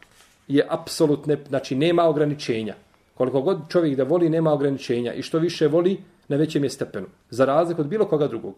je 0.47 0.67
apsolutne, 0.69 1.37
znači 1.47 1.75
nema 1.75 2.03
ograničenja. 2.03 2.75
Koliko 3.13 3.41
god 3.41 3.59
čovjek 3.69 3.97
da 3.97 4.03
voli, 4.03 4.29
nema 4.29 4.53
ograničenja. 4.53 5.13
I 5.13 5.21
što 5.21 5.39
više 5.39 5.67
voli, 5.67 5.97
na 6.27 6.37
većem 6.37 6.63
je 6.63 6.69
stepenu. 6.69 7.07
Za 7.29 7.45
razliku 7.45 7.81
od 7.81 7.87
bilo 7.87 8.05
koga 8.05 8.27
drugog. 8.27 8.55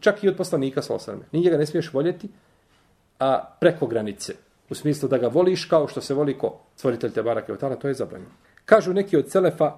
Čak 0.00 0.24
i 0.24 0.28
od 0.28 0.36
poslanika 0.36 0.82
sa 0.82 0.94
osrame. 0.94 1.24
Ni 1.32 1.40
njega 1.40 1.56
ne 1.56 1.66
smiješ 1.66 1.92
voljeti 1.92 2.28
a 3.18 3.44
preko 3.60 3.86
granice. 3.86 4.34
U 4.70 4.74
smislu 4.74 5.08
da 5.08 5.18
ga 5.18 5.28
voliš 5.28 5.64
kao 5.64 5.88
što 5.88 6.00
se 6.00 6.14
voli 6.14 6.38
ko 6.38 6.60
stvoritelj 6.76 7.12
te 7.12 7.22
barake 7.22 7.52
od 7.52 7.78
to 7.80 7.88
je 7.88 7.94
zabranjeno. 7.94 8.32
Kažu 8.64 8.92
neki 8.92 9.16
od 9.16 9.30
Selefa 9.30 9.72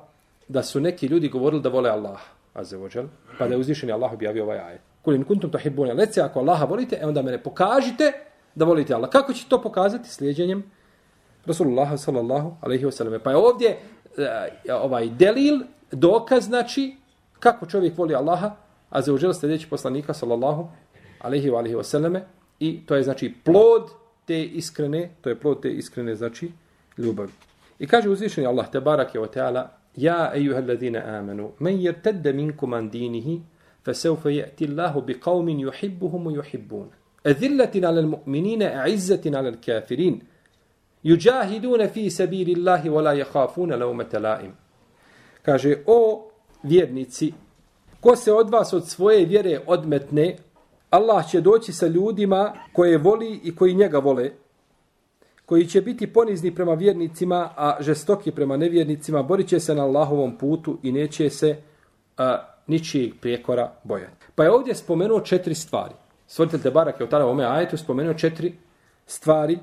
da 0.49 0.63
su 0.63 0.81
neki 0.81 1.07
ljudi 1.07 1.29
govorili 1.29 1.63
da 1.63 1.69
vole 1.69 1.91
Allah, 1.91 2.21
azevođel, 2.55 3.07
pa 3.39 3.49
da 3.49 3.55
je 3.55 3.61
uzvišeni 3.61 3.93
Allah 3.93 4.13
objavio 4.13 4.45
ovaj 4.45 4.59
ajet. 4.59 4.81
Kulin 5.03 5.25
kuntum 5.25 5.51
tuhibbuna 5.51 5.93
lece, 5.93 6.21
ako 6.21 6.41
Allaha 6.41 6.65
volite, 6.65 6.99
e 7.01 7.07
onda 7.07 7.23
mene 7.23 7.43
pokažite 7.43 8.13
da 8.55 8.65
volite 8.65 8.95
Allah. 8.95 9.11
Kako 9.11 9.33
će 9.33 9.49
to 9.49 9.63
pokazati? 9.63 10.09
Slijedjenjem 10.09 10.65
Rasulullah 11.47 11.99
sallallahu 11.99 12.57
alaihi 12.61 12.85
wasallam. 12.85 13.19
Pa 13.19 13.31
je 13.31 13.37
ovdje 13.37 13.79
e, 14.69 14.75
ovaj 14.75 15.09
delil, 15.09 15.61
dokaz, 15.93 16.45
znači, 16.45 16.97
kako 17.39 17.67
čovjek 17.67 17.99
voli 17.99 18.15
Allaha, 18.15 18.51
a 18.90 19.02
za 19.02 19.14
uđel 19.14 19.34
sljedeći 19.34 19.70
poslanika, 19.70 20.14
sallallahu 20.14 20.68
alaihi 21.20 21.50
wa 21.50 21.58
alaihi 21.58 21.76
wa 21.76 21.84
sallame, 21.84 22.24
i 22.60 22.86
to 22.86 22.96
je 22.96 23.04
znači 23.04 23.34
plod 23.44 23.90
te 24.26 24.44
iskrene, 24.44 25.10
to 25.22 25.30
je 25.30 25.40
plod 25.40 25.62
te 25.62 25.72
iskrene, 25.72 26.16
znači, 26.16 26.52
ljubavi. 26.98 27.32
I 27.80 27.88
kaže 27.88 28.10
uzvišeni 28.10 28.48
Allah, 28.48 28.72
te 28.72 28.80
barak 28.80 29.16
je 29.16 29.22
o 29.22 29.28
teala, 29.28 29.72
Ja, 29.96 30.32
ejuha 30.36 30.60
alladhina 30.60 31.00
amanu, 31.20 31.52
men 31.60 31.78
yertadda 31.80 32.34
minkum 32.34 32.74
an 32.74 32.90
dinihi, 32.90 33.42
فسوف 33.86 34.26
يأتي 34.26 34.66
الله 34.66 35.04
بقوم 35.08 35.50
يحبهم 35.50 36.28
ويحبون 36.28 36.90
أذلة 37.28 37.72
على 37.76 38.00
المؤمنين 38.00 38.62
أعزة 38.64 39.22
على 39.26 39.50
الكافرين 39.50 40.20
يجاهدون 41.04 41.88
في 41.88 42.10
سبيل 42.10 42.50
الله 42.50 42.90
ولا 42.90 43.12
يخافون 43.12 43.74
لومة 43.74 44.10
لائم 44.14 44.54
kaže 45.46 45.78
o 45.86 46.32
vjernici 46.64 47.34
ko 48.01 48.17
se 48.17 48.33
od 48.33 48.51
vas 48.51 48.73
od 48.73 48.89
svoje 48.89 49.25
vjere 49.25 49.61
odmetne 49.67 50.37
Allah 50.91 51.31
će 51.31 51.41
doći 51.41 51.73
sa 51.73 51.87
ljudima 51.87 52.53
koje 52.73 52.99
voli 52.99 53.41
i 53.45 53.57
koji 53.57 53.75
njega 53.75 53.99
vole 53.99 54.31
koji 55.47 55.67
će 55.67 55.81
biti 55.81 56.13
ponizni 56.13 56.55
prema 56.55 56.75
vjernicima 56.75 57.51
a 57.57 57.77
žestoki 57.81 58.31
prema 58.31 58.57
nevjernicima 58.57 59.23
borit 59.23 59.49
će 59.49 59.61
se 59.61 59.75
na 59.75 59.85
Allahovom 59.85 60.37
putu 60.39 60.79
i 60.83 60.93
neće 60.93 61.31
se 61.31 61.57
a, 62.17 62.39
ničijeg 62.67 63.13
prijekora 63.21 63.73
bojati. 63.85 64.27
Pa 64.35 64.45
je 64.45 64.51
ovdje 64.51 64.75
spomenuo 64.75 65.21
četiri 65.21 65.55
stvari. 65.55 65.95
Stvoritelj 66.27 66.63
te 66.63 66.71
barak 66.71 67.01
je 67.01 67.07
u 67.07 67.09
tada 67.09 67.27
ome 67.27 67.45
ajetu 67.45 67.77
spomenuo 67.77 68.15
četiri 68.15 68.55
stvari. 69.07 69.59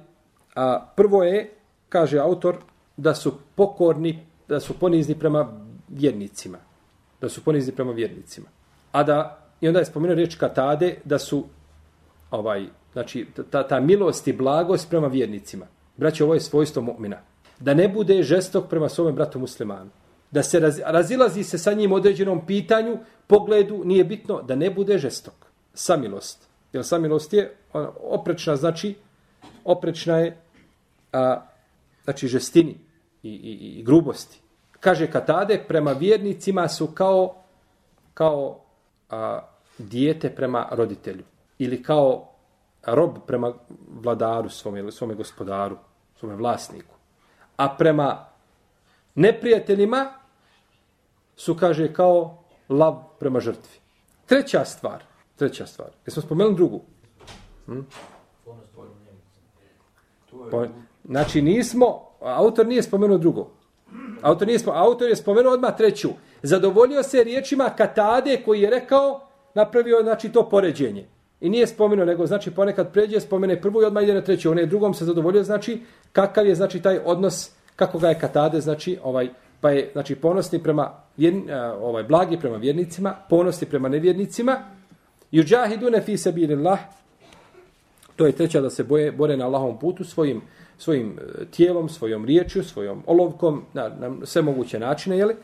A 0.55 0.91
prvo 0.95 1.23
je, 1.23 1.53
kaže 1.89 2.19
autor, 2.19 2.55
da 2.97 3.15
su 3.15 3.33
pokorni, 3.55 4.25
da 4.47 4.59
su 4.59 4.73
ponizni 4.79 5.15
prema 5.19 5.47
vjernicima. 5.87 6.57
Da 7.21 7.29
su 7.29 7.43
ponizni 7.43 7.75
prema 7.75 7.91
vjernicima. 7.91 8.47
A 8.91 9.03
da, 9.03 9.47
i 9.61 9.67
onda 9.67 9.79
je 9.79 9.85
spomenuo 9.85 10.15
riječ 10.15 10.35
katade, 10.35 10.95
da 11.05 11.19
su, 11.19 11.45
ovaj, 12.31 12.65
znači, 12.93 13.27
ta, 13.49 13.67
ta 13.67 13.79
milost 13.79 14.27
i 14.27 14.33
blagost 14.33 14.89
prema 14.89 15.07
vjernicima. 15.07 15.65
Braće, 15.97 16.23
ovo 16.23 16.33
je 16.33 16.39
svojstvo 16.39 16.81
mu'mina. 16.81 17.17
Da 17.59 17.73
ne 17.73 17.87
bude 17.87 18.23
žestok 18.23 18.69
prema 18.69 18.89
svome 18.89 19.11
bratu 19.11 19.39
muslimanu 19.39 19.89
da 20.31 20.43
se 20.43 20.59
raz, 20.59 20.79
razilazi 20.85 21.43
se 21.43 21.57
sa 21.57 21.73
njim 21.73 21.91
određenom 21.91 22.45
pitanju, 22.45 22.97
pogledu, 23.27 23.81
nije 23.85 24.03
bitno 24.03 24.41
da 24.41 24.55
ne 24.55 24.69
bude 24.69 24.97
žestok. 24.97 25.33
Samilost. 25.73 26.47
Jer 26.73 26.85
samilost 26.85 27.33
je 27.33 27.55
ono, 27.73 27.93
oprečna, 28.01 28.55
znači, 28.55 28.95
oprečna 29.63 30.17
je 30.17 30.37
a, 31.13 31.41
znači 32.03 32.27
žestini 32.27 32.75
i, 33.23 33.29
i, 33.29 33.79
i 33.79 33.83
grubosti. 33.83 34.41
Kaže 34.79 35.11
Katade, 35.11 35.63
prema 35.67 35.91
vjernicima 35.91 36.67
su 36.67 36.87
kao, 36.87 37.35
kao 38.13 38.59
a, 39.09 39.41
dijete 39.77 40.35
prema 40.35 40.67
roditelju. 40.71 41.23
Ili 41.59 41.83
kao 41.83 42.29
rob 42.85 43.17
prema 43.27 43.53
vladaru 44.01 44.49
svome, 44.49 44.91
svome 44.91 45.13
gospodaru, 45.13 45.77
svome 46.19 46.35
vlasniku. 46.35 46.95
A 47.57 47.75
prema 47.77 48.25
neprijateljima 49.15 50.13
su, 51.35 51.55
kaže, 51.55 51.93
kao 51.93 52.43
lav 52.69 53.03
prema 53.19 53.39
žrtvi. 53.39 53.79
Treća 54.25 54.65
stvar, 54.65 55.03
treća 55.35 55.65
stvar, 55.65 55.89
jesmo 56.05 56.21
spomenuli 56.21 56.55
drugu? 56.55 56.81
Hm? 57.65 57.79
Po, 60.51 60.65
znači 61.05 61.41
nismo, 61.41 62.01
autor 62.21 62.67
nije 62.67 62.83
spomenuo 62.83 63.17
drugo. 63.17 63.51
Autor, 64.21 64.47
nije 64.47 64.59
spomenuo, 64.59 64.83
autor 64.83 65.09
je 65.09 65.15
spomenuo 65.15 65.53
odmah 65.53 65.77
treću. 65.77 66.09
Zadovoljio 66.43 67.03
se 67.03 67.23
riječima 67.23 67.69
Katade 67.77 68.41
koji 68.45 68.61
je 68.61 68.69
rekao, 68.69 69.27
napravio 69.53 70.03
znači 70.03 70.29
to 70.29 70.49
poređenje. 70.49 71.05
I 71.41 71.49
nije 71.49 71.67
spomenuo, 71.67 72.05
nego 72.05 72.25
znači 72.25 72.51
ponekad 72.51 72.93
pređe, 72.93 73.19
spomene 73.19 73.61
prvu 73.61 73.81
i 73.81 73.85
odmah 73.85 74.03
ide 74.03 74.13
na 74.13 74.21
treću. 74.21 74.51
On 74.51 74.57
je 74.57 74.65
drugom 74.65 74.93
se 74.93 75.05
zadovoljio, 75.05 75.43
znači 75.43 75.81
kakav 76.13 76.47
je 76.47 76.55
znači 76.55 76.81
taj 76.81 76.99
odnos 77.05 77.51
kako 77.75 77.99
ga 77.99 78.09
je 78.09 78.19
Katade, 78.19 78.61
znači, 78.61 78.97
ovaj, 79.03 79.29
pa 79.61 79.71
je, 79.71 79.89
znači, 79.93 80.15
ponosni 80.15 80.63
prema, 80.63 80.91
vjern, 81.17 81.49
ovaj, 81.81 82.03
blagi 82.03 82.37
prema 82.39 82.57
vjernicima, 82.57 83.15
ponosni 83.29 83.67
prema 83.67 83.89
nevjernicima, 83.89 84.57
Yujahiduna 85.31 86.01
fi 86.05 86.17
sabilillah 86.17 86.79
to 88.17 88.25
je 88.25 88.31
treća 88.31 88.61
da 88.61 88.69
se 88.69 88.83
boje, 88.83 89.11
bore 89.11 89.37
na 89.37 89.45
Allahovom 89.45 89.79
putu 89.79 90.03
svojim, 90.03 90.41
svojim 90.77 91.19
e, 91.19 91.45
tijelom, 91.45 91.89
svojom 91.89 92.25
riječju, 92.25 92.63
svojom 92.63 93.03
olovkom, 93.05 93.63
na, 93.73 93.89
na 93.89 94.25
sve 94.25 94.41
moguće 94.41 94.79
načine, 94.79 95.17
jeli? 95.17 95.35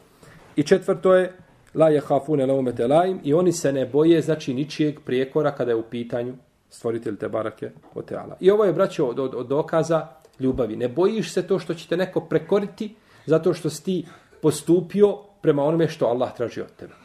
I 0.56 0.64
četvrto 0.64 1.14
je, 1.14 1.34
la 1.74 1.90
je 1.90 2.02
hafune 2.02 2.46
laumete 2.46 2.88
laim, 2.88 3.20
i 3.24 3.34
oni 3.34 3.52
se 3.52 3.74
ne 3.74 3.86
boje, 3.86 4.22
znači, 4.22 4.54
ničijeg 4.54 5.00
prijekora 5.06 5.52
kada 5.52 5.72
je 5.72 5.76
u 5.76 5.84
pitanju 5.84 6.34
stvoritelj 6.70 7.18
te 7.18 7.30
barake 7.30 7.72
o 7.96 8.02
teala. 8.02 8.38
I 8.40 8.52
ovo 8.52 8.66
je, 8.66 8.74
braćo, 8.74 9.06
od, 9.06 9.20
od, 9.20 9.36
od 9.36 9.48
dokaza 9.48 10.08
ljubavi. 10.40 10.76
Ne 10.76 10.88
bojiš 10.88 11.34
se 11.34 11.48
to 11.48 11.60
što 11.60 11.74
će 11.74 11.88
te 11.88 11.98
neko 11.98 12.22
prekoriti 12.22 12.96
zato 13.26 13.54
što 13.54 13.70
si 13.70 13.84
ti 13.84 14.06
postupio 14.42 15.18
prema 15.42 15.64
onome 15.64 15.88
što 15.88 16.06
Allah 16.06 16.36
traži 16.36 16.62
od 16.62 16.76
tebe. 16.76 17.03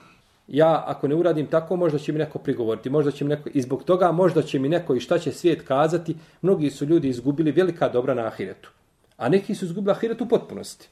Ja, 0.48 0.84
ako 0.86 1.08
ne 1.08 1.14
uradim 1.14 1.46
tako, 1.46 1.76
možda 1.76 1.98
će 1.98 2.12
mi 2.12 2.18
neko 2.18 2.38
prigovoriti, 2.38 2.90
možda 2.90 3.10
će 3.10 3.24
mi 3.24 3.28
neko, 3.28 3.48
i 3.52 3.62
zbog 3.62 3.84
toga 3.84 4.12
možda 4.12 4.42
će 4.42 4.58
mi 4.58 4.68
neko 4.68 4.94
i 4.94 5.00
šta 5.00 5.18
će 5.18 5.32
svijet 5.32 5.62
kazati, 5.62 6.16
mnogi 6.42 6.70
su 6.70 6.84
ljudi 6.84 7.08
izgubili 7.08 7.52
velika 7.52 7.88
dobra 7.88 8.14
na 8.14 8.26
ahiretu. 8.26 8.70
A 9.16 9.28
neki 9.28 9.54
su 9.54 9.64
izgubili 9.64 9.92
ahiretu 9.92 10.24
u 10.24 10.28
potpunosti. 10.28 10.88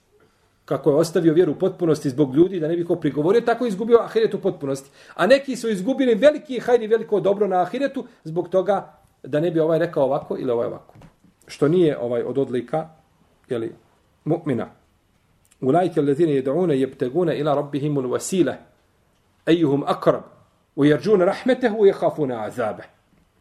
Kako 0.65 0.91
je 0.91 0.97
ostavio 0.97 1.35
vjeru 1.35 1.53
u 1.53 1.59
potpunosti 1.59 2.11
zbog 2.11 2.35
ljudi 2.35 2.61
da 2.61 2.69
ne 2.69 2.77
bi 2.77 2.85
ko 2.85 2.97
prigovorio, 2.97 3.41
tako 3.41 3.65
je 3.65 3.69
izgubio 3.69 3.99
ahiretu 3.99 4.37
u 4.37 4.41
potpunosti. 4.41 4.91
A 5.15 5.27
neki 5.27 5.57
su 5.57 5.69
izgubili 5.69 6.15
veliki 6.15 6.61
hajdi 6.61 6.87
veliko 6.87 7.21
dobro 7.21 7.47
na 7.47 7.63
ahiretu 7.63 8.07
zbog 8.25 8.49
toga 8.49 8.99
da 9.23 9.41
ne 9.41 9.51
bi 9.51 9.61
ovaj 9.61 9.79
rekao 9.79 10.05
ovako 10.05 10.37
ili 10.39 10.51
ovaj 10.51 10.67
ovako 10.67 10.95
što 11.47 11.69
nije 11.69 11.99
ovaj 11.99 12.23
od 12.23 12.39
odlika 12.39 12.89
je 13.49 13.59
li 13.59 13.73
mu'mina 14.25 14.67
Ulajke 15.61 16.01
allazina 16.01 16.33
yad'una 16.33 16.75
yabtaguna 16.75 17.39
ila 17.41 17.55
rabbihim 17.55 17.97
alwasila 17.97 18.55
ejuhum 19.47 19.85
akrab, 19.87 20.23
u 20.77 20.85
yarjuna 20.85 21.25
rahmetehu 21.25 21.77
wa 21.77 21.87
jehafuna 21.87 22.45
azabe 22.45 22.97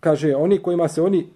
kaže 0.06 0.36
oni 0.36 0.62
kojima 0.62 0.88
se 0.88 1.02
oni 1.02 1.28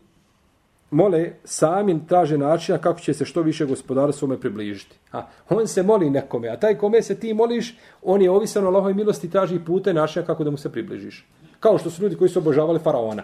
mole 0.91 1.31
sami 1.43 2.07
traže 2.07 2.37
načina 2.37 2.77
kako 2.77 2.99
će 2.99 3.13
se 3.13 3.25
što 3.25 3.41
više 3.41 3.65
gospodara 3.65 4.11
svome 4.11 4.37
približiti. 4.39 4.95
A 5.11 5.25
on 5.49 5.67
se 5.67 5.83
moli 5.83 6.09
nekome, 6.09 6.49
a 6.49 6.59
taj 6.59 6.77
kome 6.77 7.01
se 7.01 7.15
ti 7.19 7.33
moliš, 7.33 7.73
on 8.01 8.21
je 8.21 8.29
ovisan 8.31 8.65
o 8.65 8.67
Allahove 8.67 8.93
milosti 8.93 9.29
traži 9.29 9.59
pute 9.65 9.93
načina 9.93 10.25
kako 10.25 10.43
da 10.43 10.51
mu 10.51 10.57
se 10.57 10.71
približiš. 10.71 11.25
Kao 11.59 11.77
što 11.77 11.89
su 11.89 12.03
ljudi 12.03 12.15
koji 12.15 12.29
su 12.29 12.39
obožavali 12.39 12.79
faraona. 12.79 13.23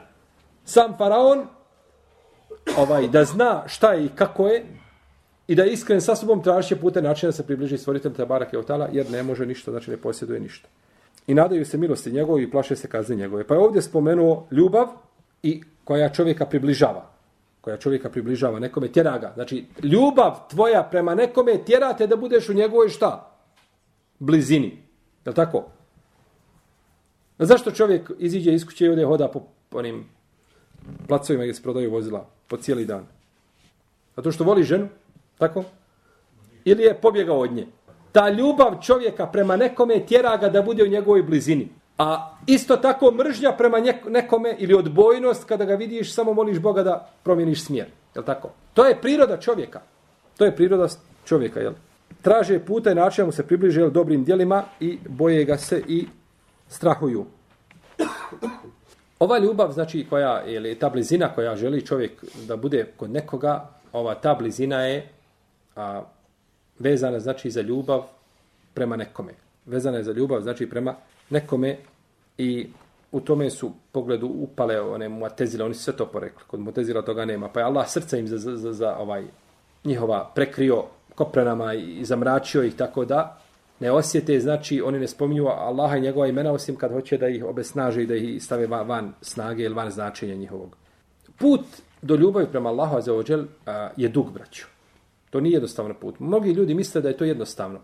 Sam 0.65 0.97
faraon 0.97 1.45
ovaj 2.77 3.07
da 3.07 3.23
zna 3.25 3.63
šta 3.67 3.93
je 3.93 4.05
i 4.05 4.09
kako 4.15 4.47
je 4.47 4.65
i 5.47 5.55
da 5.55 5.63
je 5.63 5.73
iskren 5.73 6.01
sa 6.01 6.15
sobom 6.15 6.43
traži 6.43 6.75
pute 6.75 7.01
načina 7.01 7.29
da 7.29 7.37
se 7.37 7.45
približi 7.45 7.77
stvoritelj 7.77 8.13
Tabarake 8.13 8.55
je 8.55 8.59
otala 8.59 8.89
jer 8.91 9.11
ne 9.11 9.23
može 9.23 9.45
ništa, 9.45 9.71
znači 9.71 9.91
ne 9.91 9.97
posjeduje 9.97 10.39
ništa. 10.39 10.67
I 11.27 11.33
nadaju 11.33 11.65
se 11.65 11.77
milosti 11.77 12.11
njegove 12.11 12.43
i 12.43 12.51
plaše 12.51 12.75
se 12.75 12.87
kazne 12.87 13.15
njegove. 13.15 13.47
Pa 13.47 13.53
je 13.53 13.59
ovdje 13.59 13.81
spomenuo 13.81 14.47
ljubav 14.51 14.87
i 15.43 15.63
koja 15.83 16.09
čovjeka 16.09 16.45
približava. 16.45 17.11
Koja 17.61 17.77
čovjeka 17.77 18.09
približava 18.09 18.59
nekome, 18.59 18.87
tjera 18.87 19.17
ga. 19.17 19.31
Znači, 19.33 19.65
ljubav 19.83 20.47
tvoja 20.49 20.83
prema 20.83 21.15
nekome 21.15 21.57
tjera 21.65 21.93
te 21.93 22.07
da 22.07 22.15
budeš 22.15 22.49
u 22.49 22.53
njegovoj 22.53 22.89
šta? 22.89 23.31
Blizini. 24.19 24.83
Je 25.25 25.33
tako? 25.33 25.63
A 27.37 27.45
zašto 27.45 27.71
čovjek 27.71 28.11
iziđe 28.19 28.53
iz 28.53 28.65
kuće 28.65 28.85
i 28.85 28.89
ode 28.89 29.05
hoda 29.05 29.27
po 29.27 29.41
onim 29.71 30.05
placovima 31.07 31.43
gdje 31.43 31.53
se 31.53 31.63
prodaju 31.63 31.91
vozila 31.91 32.29
po 32.47 32.57
cijeli 32.57 32.85
dan. 32.85 33.05
Zato 34.15 34.31
što 34.31 34.43
voli 34.43 34.63
ženu, 34.63 34.87
tako? 35.37 35.63
Ili 36.65 36.83
je 36.83 36.93
pobjegao 37.01 37.39
od 37.39 37.53
nje. 37.53 37.67
Ta 38.15 38.29
ljubav 38.29 38.77
čovjeka 38.81 39.27
prema 39.27 39.55
nekome 39.55 40.05
tjera 40.05 40.37
ga 40.37 40.49
da 40.49 40.61
bude 40.61 40.83
u 40.83 40.87
njegovoj 40.87 41.23
blizini. 41.23 41.69
A 41.97 42.37
isto 42.47 42.77
tako 42.77 43.11
mržnja 43.11 43.51
prema 43.51 43.77
nekome 44.07 44.55
ili 44.59 44.73
odbojnost 44.73 45.43
kada 45.43 45.65
ga 45.65 45.75
vidiš 45.75 46.13
samo 46.13 46.33
moliš 46.33 46.59
Boga 46.59 46.83
da 46.83 47.09
promijeniš 47.23 47.65
smjer. 47.65 47.87
Je 48.15 48.25
tako? 48.25 48.49
To 48.73 48.85
je 48.85 49.01
priroda 49.01 49.37
čovjeka. 49.37 49.81
To 50.37 50.45
je 50.45 50.55
priroda 50.55 50.87
čovjeka, 51.25 51.59
jel? 51.59 51.73
Traže 52.21 52.59
puta 52.59 52.91
i 52.91 52.95
način 52.95 53.25
mu 53.25 53.31
se 53.31 53.47
približe 53.47 53.81
jel, 53.81 53.91
dobrim 53.91 54.23
dijelima 54.23 54.63
i 54.79 54.97
boje 55.09 55.43
ga 55.45 55.57
se 55.57 55.81
i 55.87 56.07
strahuju. 56.67 57.25
Ova 59.19 59.39
ljubav, 59.39 59.71
znači, 59.71 60.05
koja, 60.09 60.43
ili 60.45 60.75
ta 60.75 60.89
blizina 60.89 61.33
koja 61.35 61.55
želi 61.55 61.85
čovjek 61.85 62.23
da 62.47 62.55
bude 62.55 62.85
kod 62.97 63.11
nekoga, 63.11 63.69
ova 63.91 64.15
ta 64.15 64.35
blizina 64.35 64.81
je 64.81 65.09
a, 65.75 66.01
vezana, 66.79 67.19
znači, 67.19 67.51
za 67.51 67.61
ljubav 67.61 68.03
prema 68.73 68.95
nekome. 68.95 69.33
Vezana 69.65 69.97
je 69.97 70.03
za 70.03 70.11
ljubav, 70.11 70.41
znači, 70.41 70.69
prema 70.69 70.95
nekome 71.29 71.77
i 72.37 72.67
u 73.11 73.19
tome 73.19 73.49
su 73.49 73.71
pogledu 73.91 74.27
upale 74.27 74.81
one 74.81 75.09
muatezile, 75.09 75.65
oni 75.65 75.73
su 75.73 75.83
sve 75.83 75.95
to 75.95 76.05
porekli. 76.05 76.43
Kod 76.47 76.59
muatezila 76.59 77.01
toga 77.01 77.25
nema. 77.25 77.49
Pa 77.49 77.59
je 77.59 77.65
Allah 77.65 77.89
srce 77.89 78.19
im 78.19 78.27
za, 78.27 78.37
za, 78.37 78.57
za, 78.57 78.73
za 78.73 78.95
ovaj 78.97 79.23
njihova 79.83 80.31
prekrio 80.35 80.83
koprenama 81.15 81.73
i 81.73 82.05
zamračio 82.05 82.63
ih 82.63 82.75
tako 82.75 83.05
da 83.05 83.39
ne 83.79 83.91
osjete, 83.91 84.39
znači 84.39 84.81
oni 84.81 84.99
ne 84.99 85.07
spominju 85.07 85.47
Allaha 85.47 85.97
i 85.97 86.01
njegova 86.01 86.27
imena 86.27 86.51
osim 86.51 86.75
kad 86.75 86.91
hoće 86.91 87.17
da 87.17 87.27
ih 87.27 87.45
obesnaže 87.45 88.03
i 88.03 88.07
da 88.07 88.15
ih 88.15 88.43
stave 88.43 88.67
van, 88.67 88.87
van 88.87 89.13
snage 89.21 89.63
ili 89.63 89.75
van 89.75 89.91
značenja 89.91 90.35
njihovog. 90.35 90.77
Put 91.37 91.65
do 92.01 92.15
ljubavi 92.15 92.47
prema 92.51 92.69
Allahu 92.69 93.01
za 93.01 93.13
ođel 93.13 93.45
je 93.97 94.09
dug, 94.09 94.31
braću. 94.31 94.65
To 95.35 95.41
nije 95.41 95.53
jednostavno 95.53 95.93
put. 95.93 96.19
Mnogi 96.19 96.51
ljudi 96.51 96.73
misle 96.73 97.01
da 97.01 97.09
je 97.09 97.17
to 97.17 97.25
jednostavno. 97.25 97.79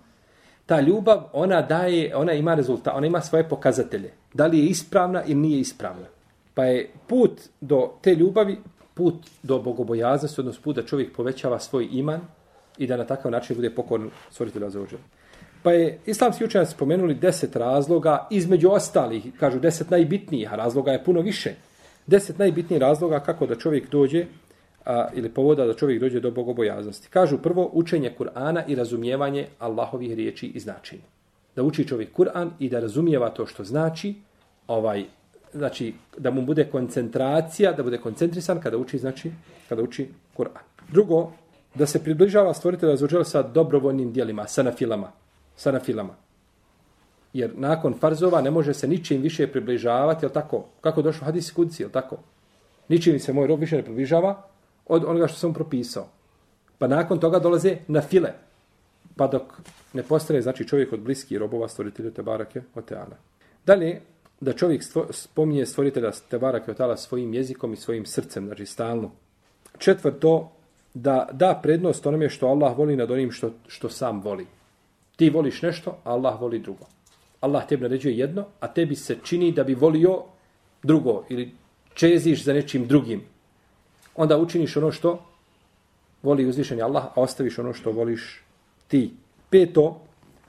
ta 0.66 0.80
ljubav, 0.82 1.24
ona 1.34 1.62
daje, 1.62 2.16
ona 2.16 2.34
ima 2.34 2.54
rezultat, 2.56 2.94
ona 2.96 3.08
ima 3.08 3.22
svoje 3.22 3.50
pokazatelje. 3.50 4.12
Da 4.34 4.46
li 4.46 4.60
je 4.60 4.66
ispravna 4.66 5.24
ili 5.24 5.36
nije 5.36 5.60
ispravna. 5.60 6.06
Pa 6.54 6.66
je 6.66 6.90
put 7.08 7.42
do 7.62 7.92
te 8.02 8.16
ljubavi, 8.16 8.58
put 8.94 9.16
do 9.44 9.60
bogobojaznosti, 9.60 10.42
odnosno 10.42 10.62
put 10.64 10.76
da 10.76 10.86
čovjek 10.86 11.16
povećava 11.16 11.60
svoj 11.60 11.88
iman 11.92 12.22
i 12.78 12.88
da 12.88 12.98
na 12.98 13.04
takav 13.04 13.32
način 13.32 13.56
bude 13.56 13.70
pokorn 13.70 14.10
stvoritelja 14.30 14.70
za 14.70 14.82
uđenje. 14.82 15.04
Pa 15.64 15.72
je 15.72 16.00
islamski 16.06 16.46
učenjaci 16.46 16.72
spomenuli 16.72 17.16
deset 17.16 17.56
razloga, 17.56 18.28
između 18.30 18.70
ostalih, 18.70 19.26
kažu 19.40 19.60
deset 19.60 19.90
najbitnijih, 19.90 20.54
a 20.54 20.56
razloga 20.56 20.92
je 20.92 21.04
puno 21.04 21.22
više. 21.22 21.56
Deset 22.08 22.40
najbitnijih 22.40 22.82
razloga 22.82 23.20
kako 23.20 23.46
da 23.46 23.56
čovjek 23.56 23.90
dođe 23.90 24.26
a, 24.86 25.08
ili 25.14 25.30
povoda 25.30 25.66
da 25.66 25.74
čovjek 25.74 26.02
dođe 26.02 26.20
do 26.20 26.32
bogobojaznosti. 26.32 27.10
Kažu 27.10 27.38
prvo 27.38 27.70
učenje 27.74 28.14
Kur'ana 28.20 28.64
i 28.68 28.76
razumijevanje 28.76 29.48
Allahovih 29.60 30.14
riječi 30.14 30.48
i 30.48 30.60
značenja. 30.60 31.04
Da 31.56 31.64
uči 31.64 31.88
čovjek 31.88 32.18
Kur'an 32.18 32.50
i 32.60 32.70
da 32.70 32.80
razumijeva 32.80 33.30
to 33.30 33.46
što 33.46 33.64
znači, 33.64 34.16
ovaj, 34.68 35.06
znači 35.54 35.94
da 36.18 36.32
mu 36.32 36.42
bude 36.42 36.64
koncentracija, 36.72 37.72
da 37.72 37.84
bude 37.84 37.98
koncentrisan 37.98 38.62
kada 38.62 38.78
uči, 38.78 38.98
znači 38.98 39.32
kada 39.70 39.82
uči 39.82 40.08
Kur'an. 40.38 40.64
Drugo, 40.92 41.32
da 41.76 41.86
se 41.86 42.04
približava 42.04 42.54
stvoritelja 42.54 42.96
za 42.96 43.24
sa 43.24 43.42
dobrovoljnim 43.44 44.14
dijelima, 44.14 44.48
sa 44.48 44.64
nafilama. 44.64 45.12
Sa 45.56 45.72
nafilama. 45.72 46.16
Jer 47.34 47.52
nakon 47.56 47.94
farzova 48.00 48.42
ne 48.42 48.52
može 48.52 48.74
se 48.74 48.88
ničim 48.88 49.22
više 49.22 49.48
približavati, 49.48 50.26
je 50.26 50.34
tako? 50.34 50.66
Kako 50.82 51.02
došlo 51.02 51.26
hadis 51.26 51.52
kudci, 51.52 51.84
je 51.84 51.90
tako? 51.90 52.18
Ničim 52.90 53.20
se 53.20 53.34
moj 53.34 53.48
rob 53.48 53.60
više 53.60 53.76
ne 53.76 53.84
približava 53.84 54.51
od 54.92 55.04
onoga 55.04 55.28
što 55.28 55.38
sam 55.38 55.54
propisao. 55.54 56.08
Pa 56.78 56.88
nakon 56.88 57.20
toga 57.20 57.40
dolaze 57.40 57.78
na 57.88 58.02
file. 58.02 58.34
Pa 59.16 59.28
dok 59.28 59.44
ne 59.94 60.04
postane, 60.04 60.42
znači 60.42 60.68
čovjek 60.68 60.94
od 60.94 61.00
bliskih 61.00 61.38
robova 61.38 61.68
stvoritelja 61.68 62.12
Tebarake 62.12 62.62
Oteana. 62.76 63.16
Dalje, 63.66 64.02
da 64.42 64.54
čovjek 64.54 64.84
stvo, 64.84 65.08
spominje 65.10 65.66
stvoritelja 65.66 66.12
Tebarake 66.30 66.72
Oteana 66.72 66.98
svojim 66.98 67.34
jezikom 67.34 67.74
i 67.74 67.78
svojim 67.78 68.06
srcem, 68.06 68.46
znači 68.46 68.66
stalno. 68.66 69.12
Četvrto, 69.78 70.52
da 70.94 71.28
da 71.32 71.60
prednost 71.64 72.06
onome 72.06 72.30
što 72.30 72.48
Allah 72.48 72.78
voli 72.78 72.96
nad 72.96 73.12
onim 73.12 73.32
što, 73.32 73.52
što 73.68 73.90
sam 73.90 74.22
voli. 74.22 74.48
Ti 75.16 75.30
voliš 75.30 75.62
nešto, 75.62 75.98
a 76.04 76.12
Allah 76.12 76.42
voli 76.42 76.60
drugo. 76.60 76.86
Allah 77.42 77.68
tebi 77.68 77.84
naređuje 77.84 78.18
jedno, 78.18 78.46
a 78.60 78.68
tebi 78.68 78.96
se 78.96 79.18
čini 79.24 79.52
da 79.52 79.64
bi 79.64 79.74
volio 79.74 80.24
drugo 80.84 81.24
ili 81.30 81.52
čeziš 81.94 82.44
za 82.44 82.54
nečim 82.54 82.88
drugim. 82.88 83.22
Onda 84.16 84.38
učiniš 84.38 84.78
ono 84.78 84.92
što 84.92 85.26
voli 86.24 86.46
uzvišeni 86.46 86.82
Allah, 86.82 87.06
a 87.06 87.22
ostaviš 87.22 87.60
ono 87.60 87.74
što 87.74 87.92
voliš 87.92 88.44
ti. 88.88 89.14
Peto, 89.50 90.02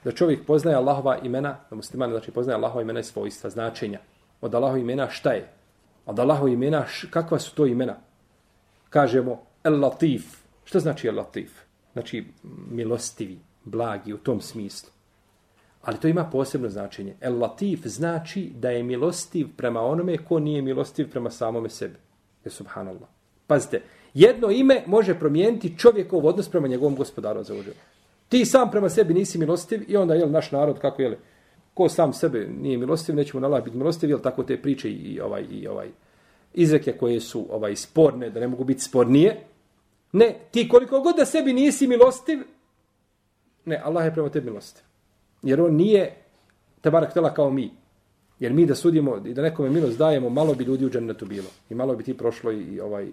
da 0.03 0.11
čovjek 0.11 0.45
poznaje 0.45 0.77
Allahova 0.77 1.17
imena, 1.17 1.57
da 1.69 1.75
musliman 1.75 2.09
znači 2.09 2.31
poznaje 2.31 2.55
Allahova 2.55 2.81
imena 2.81 2.99
i 2.99 3.03
svojstva, 3.03 3.49
značenja. 3.49 3.99
Od 4.41 4.55
Allahova 4.55 4.77
imena 4.77 5.09
šta 5.09 5.31
je? 5.31 5.49
Od 6.05 6.19
Allahova 6.19 6.49
imena, 6.49 6.85
kakva 7.09 7.39
su 7.39 7.55
to 7.55 7.65
imena? 7.65 7.95
Kažemo, 8.89 9.41
El 9.63 9.79
Latif. 9.79 10.43
Šta 10.63 10.79
znači 10.79 11.07
El 11.07 11.15
Latif? 11.17 11.51
Znači 11.93 12.25
milostivi, 12.71 13.39
blagi 13.63 14.13
u 14.13 14.17
tom 14.17 14.41
smislu. 14.41 14.89
Ali 15.81 15.97
to 15.99 16.07
ima 16.07 16.29
posebno 16.31 16.69
značenje. 16.69 17.15
El 17.21 17.39
Latif 17.39 17.85
znači 17.85 18.51
da 18.55 18.69
je 18.69 18.83
milostiv 18.83 19.47
prema 19.57 19.81
onome 19.81 20.17
ko 20.17 20.39
nije 20.39 20.61
milostiv 20.61 21.11
prema 21.11 21.29
samome 21.29 21.69
sebi. 21.69 21.95
Je 22.45 22.51
subhanallah. 22.51 23.12
Pazite, 23.47 23.81
jedno 24.13 24.51
ime 24.51 24.83
može 24.85 25.19
promijeniti 25.19 25.77
čovjekov 25.77 26.25
odnos 26.25 26.49
prema 26.49 26.67
njegovom 26.67 26.95
gospodaru 26.95 27.43
za 27.43 27.53
uđenje. 27.53 27.75
Ti 28.29 28.45
sam 28.45 28.71
prema 28.71 28.89
sebi 28.89 29.13
nisi 29.13 29.37
milostiv 29.37 29.81
i 29.87 29.97
onda 29.97 30.13
je 30.13 30.27
naš 30.27 30.51
narod 30.51 30.79
kako 30.79 31.01
je 31.01 31.17
ko 31.73 31.89
sam 31.89 32.13
sebe 32.13 32.47
nije 32.61 32.77
milostiv, 32.77 33.15
nećemo 33.15 33.47
na 33.47 33.61
biti 33.61 33.77
milostiv, 33.77 34.09
jel 34.09 34.19
tako 34.19 34.43
te 34.43 34.61
priče 34.61 34.89
i 34.89 35.19
ovaj 35.19 35.45
i 35.51 35.67
ovaj 35.67 35.87
izreke 36.53 36.91
koje 36.91 37.19
su 37.19 37.45
ovaj 37.49 37.75
sporne, 37.75 38.29
da 38.29 38.39
ne 38.39 38.47
mogu 38.47 38.63
biti 38.63 38.81
spornije, 38.81 39.43
Ne, 40.13 40.39
ti 40.51 40.69
koliko 40.69 40.99
god 40.99 41.15
da 41.15 41.25
sebi 41.25 41.53
nisi 41.53 41.87
milostiv, 41.87 42.39
ne, 43.65 43.81
Allah 43.83 44.05
je 44.05 44.13
prema 44.13 44.29
tebi 44.29 44.45
milostiv. 44.45 44.83
Jer 45.41 45.61
on 45.61 45.75
nije 45.75 46.15
tebarak 46.81 47.13
tela 47.13 47.33
kao 47.33 47.49
mi. 47.49 47.71
Jer 48.39 48.53
mi 48.53 48.65
da 48.65 48.75
sudimo 48.75 49.17
i 49.25 49.33
da 49.33 49.41
nekome 49.41 49.69
milost 49.69 49.97
dajemo, 49.97 50.29
malo 50.29 50.53
bi 50.53 50.63
ljudi 50.63 50.85
u 50.85 50.89
džennetu 50.89 51.25
bilo. 51.25 51.49
I 51.69 51.75
malo 51.75 51.95
bi 51.95 52.03
ti 52.03 52.17
prošlo 52.17 52.51
i, 52.51 52.61
i 52.61 52.79
ovaj... 52.79 53.11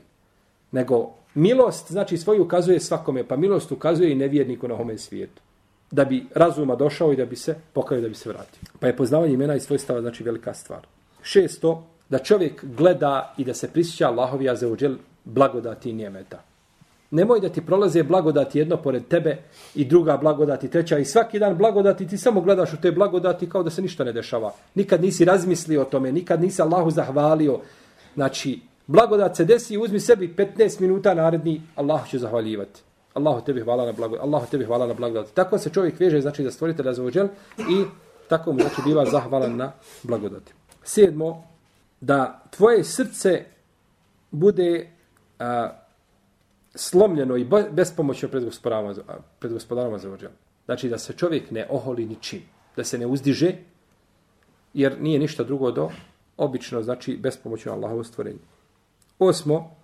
Nego 0.72 1.14
milost, 1.35 1.92
znači 1.92 2.18
svoju 2.18 2.42
ukazuje 2.42 2.80
svakome, 2.80 3.24
pa 3.24 3.37
milost 3.37 3.72
ukazuje 3.72 4.12
i 4.12 4.14
nevjerniku 4.14 4.68
na 4.68 4.74
ovome 4.74 4.98
svijetu. 4.98 5.42
Da 5.90 6.04
bi 6.04 6.26
razuma 6.35 6.76
došao 6.76 7.12
i 7.12 7.16
da 7.16 7.26
bi 7.26 7.37
se 7.37 7.54
pokajao 7.72 8.02
da 8.02 8.09
bi 8.09 8.14
se 8.14 8.28
vratio. 8.28 8.62
Pa 8.80 8.87
je 8.87 8.96
poznavanje 8.96 9.35
imena 9.35 9.54
i 9.54 9.61
svojstava 9.61 10.00
znači 10.00 10.24
velika 10.24 10.54
stvar. 10.54 10.87
Šesto, 11.22 11.87
da 12.09 12.18
čovjek 12.18 12.64
gleda 12.64 13.35
i 13.38 13.44
da 13.44 13.54
se 13.54 13.68
prisjeća 13.72 14.09
Allahovi 14.09 14.50
azeođel 14.50 14.96
blagodati 15.24 15.90
i 15.90 15.92
njemeta. 15.92 16.42
Nemoj 17.11 17.40
da 17.40 17.48
ti 17.48 17.66
prolaze 17.66 18.02
blagodati 18.02 18.59
jedno 18.59 18.76
pored 18.76 19.09
tebe 19.09 19.37
i 19.74 19.85
druga 19.85 20.16
blagodati 20.16 20.70
treća 20.70 20.98
i 20.98 21.04
svaki 21.04 21.38
dan 21.38 21.56
blagodati 21.56 22.06
ti 22.06 22.18
samo 22.18 22.40
gledaš 22.40 22.72
u 22.72 22.80
te 22.80 22.92
blagodati 22.92 23.48
kao 23.48 23.62
da 23.62 23.70
se 23.70 23.83
ništa 23.83 24.04
ne 24.04 24.12
dešava. 24.12 24.52
Nikad 24.74 25.02
nisi 25.02 25.24
razmislio 25.24 25.83
o 25.83 25.85
tome, 25.85 26.12
nikad 26.12 26.40
nisi 26.40 26.62
Allahu 26.62 26.90
zahvalio. 26.90 27.61
Znači, 28.14 28.61
blagodat 28.90 29.37
se 29.37 29.44
desi 29.44 29.79
uzmi 29.79 30.00
sebi 30.00 30.35
15 30.37 30.81
minuta 30.81 31.14
naredni, 31.14 31.62
Allahu 31.76 32.09
će 32.09 32.18
zahvaljivati. 32.18 32.81
Allahu 33.14 33.44
tebi 33.44 33.61
hvala 33.61 33.87
na 33.87 33.92
blagodat. 33.92 34.24
Allahu 34.24 34.46
tebi 34.50 34.64
hvala 34.64 34.87
na 34.87 34.94
blagodat. 34.94 35.35
Tako 35.35 35.59
se 35.59 35.70
čovjek 35.70 36.00
veže, 36.00 36.20
znači 36.20 36.44
za 36.44 36.50
stvoritelja 36.50 36.92
za 36.92 37.05
ođel 37.05 37.29
i 37.59 37.85
tako 38.29 38.53
mu 38.53 38.61
znači 38.61 38.83
biva 38.85 39.05
zahvalan 39.07 39.57
na 39.57 39.72
blagodati. 40.03 40.53
Sedmo, 40.83 41.44
da 42.00 42.42
tvoje 42.50 42.85
srce 42.85 43.44
bude 44.31 44.90
a, 45.38 45.70
slomljeno 46.74 47.37
i 47.37 47.46
bespomoćno 47.70 48.29
pred 48.29 48.44
gospodarom, 48.44 48.94
pred 49.38 49.53
gospodarom 49.53 49.94
Azeođel. 49.94 50.31
Znači 50.64 50.88
da 50.88 50.98
se 50.98 51.12
čovjek 51.12 51.50
ne 51.50 51.66
oholi 51.70 52.07
ničim, 52.07 52.42
da 52.76 52.85
se 52.85 52.98
ne 52.98 53.07
uzdiže, 53.07 53.53
jer 54.74 55.00
nije 55.00 55.18
ništa 55.18 55.44
drugo 55.44 55.70
do 55.70 55.90
obično, 56.37 56.83
znači 56.83 57.16
bespomoćno 57.16 57.72
Allahovo 57.72 58.05
stvorenje. 58.05 58.38
Osmo, 59.20 59.76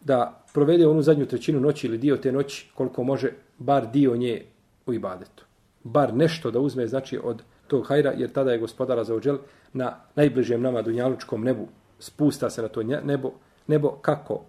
da 0.00 0.44
provede 0.54 0.86
onu 0.86 1.02
zadnju 1.02 1.26
trećinu 1.26 1.60
noći 1.60 1.86
ili 1.86 1.98
dio 1.98 2.16
te 2.16 2.32
noći 2.32 2.70
koliko 2.74 3.04
može, 3.04 3.32
bar 3.58 3.90
dio 3.90 4.16
nje 4.16 4.42
u 4.86 4.94
ibadetu. 4.94 5.44
Bar 5.84 6.14
nešto 6.14 6.50
da 6.50 6.60
uzme, 6.60 6.86
znači, 6.86 7.18
od 7.22 7.42
tog 7.66 7.86
hajra, 7.88 8.12
jer 8.16 8.32
tada 8.32 8.52
je 8.52 8.58
gospodara 8.58 9.04
za 9.04 9.14
ođel 9.14 9.38
na 9.72 9.96
najbližem 10.14 10.62
nama 10.62 10.82
dunjalučkom 10.82 11.44
nebu. 11.44 11.68
Spusta 11.98 12.50
se 12.50 12.62
na 12.62 12.68
to 12.68 12.82
nebo, 12.82 13.32
nebo 13.66 13.90
kako? 13.90 14.40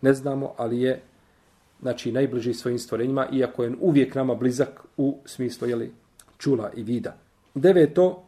ne 0.00 0.14
znamo, 0.14 0.54
ali 0.56 0.80
je 0.80 1.00
znači 1.80 2.12
najbliži 2.12 2.54
svojim 2.54 2.78
stvorenjima, 2.78 3.26
iako 3.32 3.64
je 3.64 3.72
uvijek 3.80 4.14
nama 4.14 4.34
blizak 4.34 4.80
u 4.96 5.18
smislu 5.24 5.68
jeli, 5.68 5.92
čula 6.38 6.70
i 6.76 6.82
vida. 6.82 7.16
Deveto, 7.54 8.22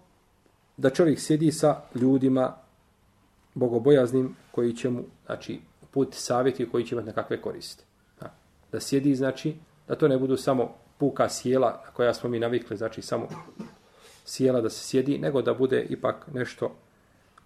da 0.76 0.90
čovjek 0.90 1.20
sjedi 1.20 1.52
sa 1.52 1.80
ljudima 1.94 2.56
bogobojaznim 3.54 4.36
koji 4.50 4.72
će 4.72 4.90
mu, 4.90 5.04
znači, 5.26 5.60
put 5.90 6.14
savjeti 6.14 6.70
koji 6.70 6.84
će 6.84 6.94
imati 6.94 7.06
nekakve 7.06 7.40
koriste. 7.40 7.84
Da, 8.20 8.34
da 8.72 8.80
sjedi, 8.80 9.14
znači, 9.14 9.54
da 9.88 9.94
to 9.94 10.08
ne 10.08 10.18
budu 10.18 10.36
samo 10.36 10.74
puka 10.98 11.28
sjela 11.28 11.82
na 11.86 11.92
koja 11.92 12.14
smo 12.14 12.30
mi 12.30 12.38
navikli, 12.38 12.76
znači 12.76 13.02
samo 13.02 13.28
sjela 14.24 14.60
da 14.60 14.70
se 14.70 14.84
sjedi, 14.84 15.18
nego 15.18 15.42
da 15.42 15.54
bude 15.54 15.86
ipak 15.88 16.26
nešto 16.34 16.76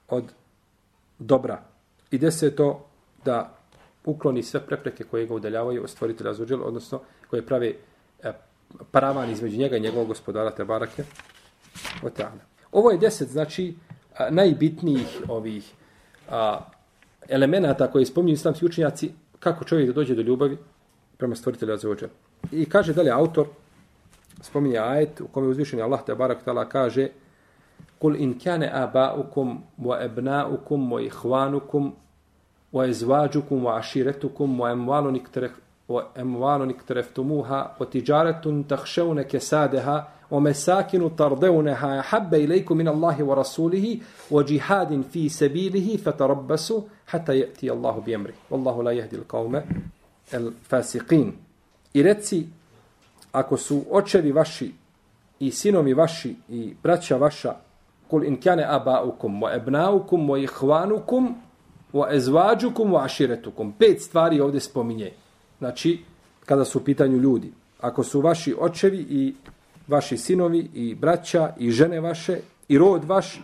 od 0.08 0.24
dobra. 1.18 1.62
I 2.10 2.18
deseto, 2.18 2.86
da 3.24 3.58
ukloni 4.04 4.42
sve 4.42 4.60
prepreke 4.66 5.04
koje 5.04 5.26
ga 5.26 5.34
udaljavaju 5.34 5.82
od 5.82 5.90
stvoritelja 5.90 6.34
Zuđel, 6.34 6.62
odnosno 6.64 7.00
koje 7.30 7.46
prave 7.46 7.74
e, 8.22 8.32
paravan 8.90 9.30
između 9.30 9.58
njega 9.58 9.76
i 9.76 9.80
njegovog 9.80 10.08
gospodara 10.08 10.50
Tebarake. 10.50 11.04
Ovo 12.72 12.90
je 12.90 12.98
deset, 12.98 13.28
znači, 13.28 13.74
najbitnijih 14.30 15.22
ovih 15.28 15.72
a, 16.32 16.60
elemenata 17.28 17.90
koje 17.90 18.06
spominju 18.06 18.34
islamski 18.34 18.66
učenjaci, 18.66 19.12
kako 19.38 19.64
čovjek 19.64 19.86
da 19.86 19.92
dođe 19.92 20.14
do 20.14 20.22
ljubavi 20.22 20.58
prema 21.16 21.34
stvoritelja 21.34 21.76
za 21.76 21.90
ođer. 21.90 22.08
I 22.52 22.64
kaže 22.64 22.92
dalje 22.92 23.10
autor, 23.10 23.46
spominje 24.40 24.78
ajet 24.78 25.20
u 25.20 25.26
kome 25.26 25.46
je 25.46 25.50
uzvišen 25.50 25.80
Allah 25.80 26.00
te 26.06 26.14
barak 26.14 26.44
tala, 26.44 26.68
kaže 26.68 27.08
Kul 27.98 28.16
in 28.16 28.38
kane 28.38 28.66
aba'ukum 28.66 29.58
wa 29.78 30.02
ebna'ukum 30.02 30.90
wa 30.90 30.98
ihvanukum 31.06 31.92
wa 32.72 32.88
izvađukum 32.90 33.62
wa 33.62 33.78
aširetukum 33.78 34.60
wa 34.60 34.72
emvalu 34.72 35.10
وأموال 35.88 36.70
اقترفتموها 36.70 37.76
وتجارة 37.80 38.64
تخشون 38.68 39.22
كسادها 39.22 40.08
ومساكن 40.30 41.16
ترضونها 41.16 42.02
حب 42.02 42.34
إليكم 42.34 42.76
من 42.76 42.88
الله 42.88 43.24
ورسوله 43.24 43.98
وجهاد 44.30 45.02
في 45.12 45.28
سبيله 45.28 45.96
فتربصوا 45.96 46.80
حتى 47.06 47.38
يأتي 47.38 47.72
الله 47.72 48.02
بأمره 48.06 48.34
والله 48.50 48.82
لا 48.82 48.90
يهدي 48.90 49.16
القوم 49.16 49.62
الفاسقين 50.34 51.32
I 51.94 52.02
reci, 52.02 52.48
ako 53.32 53.56
su 53.56 53.84
očevi 53.90 54.32
vaši 54.32 54.72
i 55.40 55.50
sinovi 55.50 55.94
vaši 55.94 56.36
i 56.48 56.74
braća 56.82 57.16
vaša 57.16 57.54
kul 58.10 58.24
in 58.24 58.40
kane 58.40 58.64
abaukum 58.68 59.42
wa 59.42 59.56
ebnaukum 59.56 60.30
wa 60.30 60.38
ihvanukum 60.38 61.34
wa 61.92 62.14
ezvađukum 62.14 62.92
wa 62.92 63.04
aširetukum. 63.04 63.72
Pet 63.78 64.02
stvari 64.02 64.60
spominje. 64.60 65.12
Znači, 65.62 66.00
kada 66.46 66.64
su 66.64 66.78
u 66.78 66.84
pitanju 66.84 67.16
ljudi. 67.16 67.52
Ako 67.80 68.02
su 68.04 68.20
vaši 68.20 68.54
očevi 68.58 69.06
i 69.10 69.34
vaši 69.88 70.16
sinovi 70.16 70.70
i 70.74 70.94
braća 70.94 71.52
i 71.58 71.70
žene 71.70 72.00
vaše 72.00 72.38
i 72.68 72.78
rod 72.78 73.04
vaš 73.04 73.40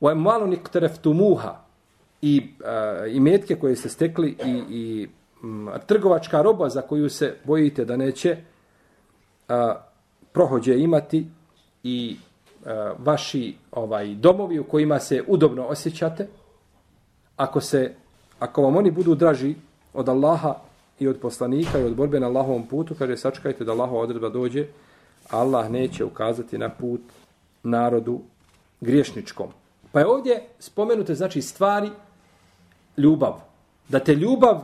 wa 0.00 0.14
malo 0.14 0.46
niktereftumuha 0.46 1.60
i, 2.22 2.54
uh, 2.60 3.14
i 3.14 3.20
metke 3.20 3.56
koje 3.56 3.76
ste 3.76 3.88
stekli 3.88 4.36
i, 4.44 4.62
i 4.70 5.08
m, 5.42 5.68
trgovačka 5.86 6.42
roba 6.42 6.68
za 6.68 6.82
koju 6.82 7.10
se 7.10 7.36
bojite 7.44 7.84
da 7.84 7.96
neće 7.96 8.36
uh, 9.48 9.54
prohođe 10.32 10.78
imati 10.78 11.26
i 11.82 12.16
uh, 12.16 12.70
vaši 12.98 13.56
ovaj 13.72 14.14
domovi 14.14 14.58
u 14.58 14.64
kojima 14.64 14.98
se 14.98 15.22
udobno 15.28 15.66
osjećate, 15.66 16.28
ako 17.36 17.60
se 17.60 17.94
ako 18.38 18.62
vam 18.62 18.76
oni 18.76 18.90
budu 18.90 19.14
draži 19.14 19.54
od 19.94 20.08
Allaha 20.08 20.71
i 20.98 21.08
od 21.08 21.18
poslanika 21.20 21.78
i 21.78 21.84
od 21.84 21.94
borbe 21.94 22.20
na 22.20 22.26
Allahovom 22.26 22.66
putu, 22.66 22.94
kaže 22.98 23.16
sačekajte 23.16 23.64
da 23.64 23.72
Allahova 23.72 24.00
odredba 24.00 24.28
dođe, 24.28 24.66
Allah 25.30 25.70
neće 25.70 26.04
ukazati 26.04 26.58
na 26.58 26.68
put 26.68 27.00
narodu 27.62 28.20
griješničkom. 28.80 29.46
Pa 29.92 30.00
je 30.00 30.06
ovdje 30.06 30.42
spomenute 30.58 31.14
znači 31.14 31.42
stvari 31.42 31.90
ljubav. 32.96 33.40
Da 33.88 33.98
te 33.98 34.14
ljubav 34.14 34.60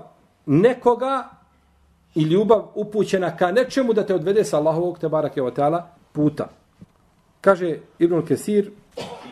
nekoga 0.47 1.29
i 2.14 2.23
ljubav 2.23 2.69
upućena 2.75 3.37
ka 3.37 3.53
nečemu 3.53 3.93
da 3.93 4.07
te 4.07 4.14
odvede 4.14 4.45
sa 4.45 4.57
Allahovog 4.57 4.99
te 4.99 5.09
barake 5.09 5.41
puta. 6.12 6.49
Kaže 7.41 7.79
Ibn 7.99 8.23
Kesir, 8.27 8.71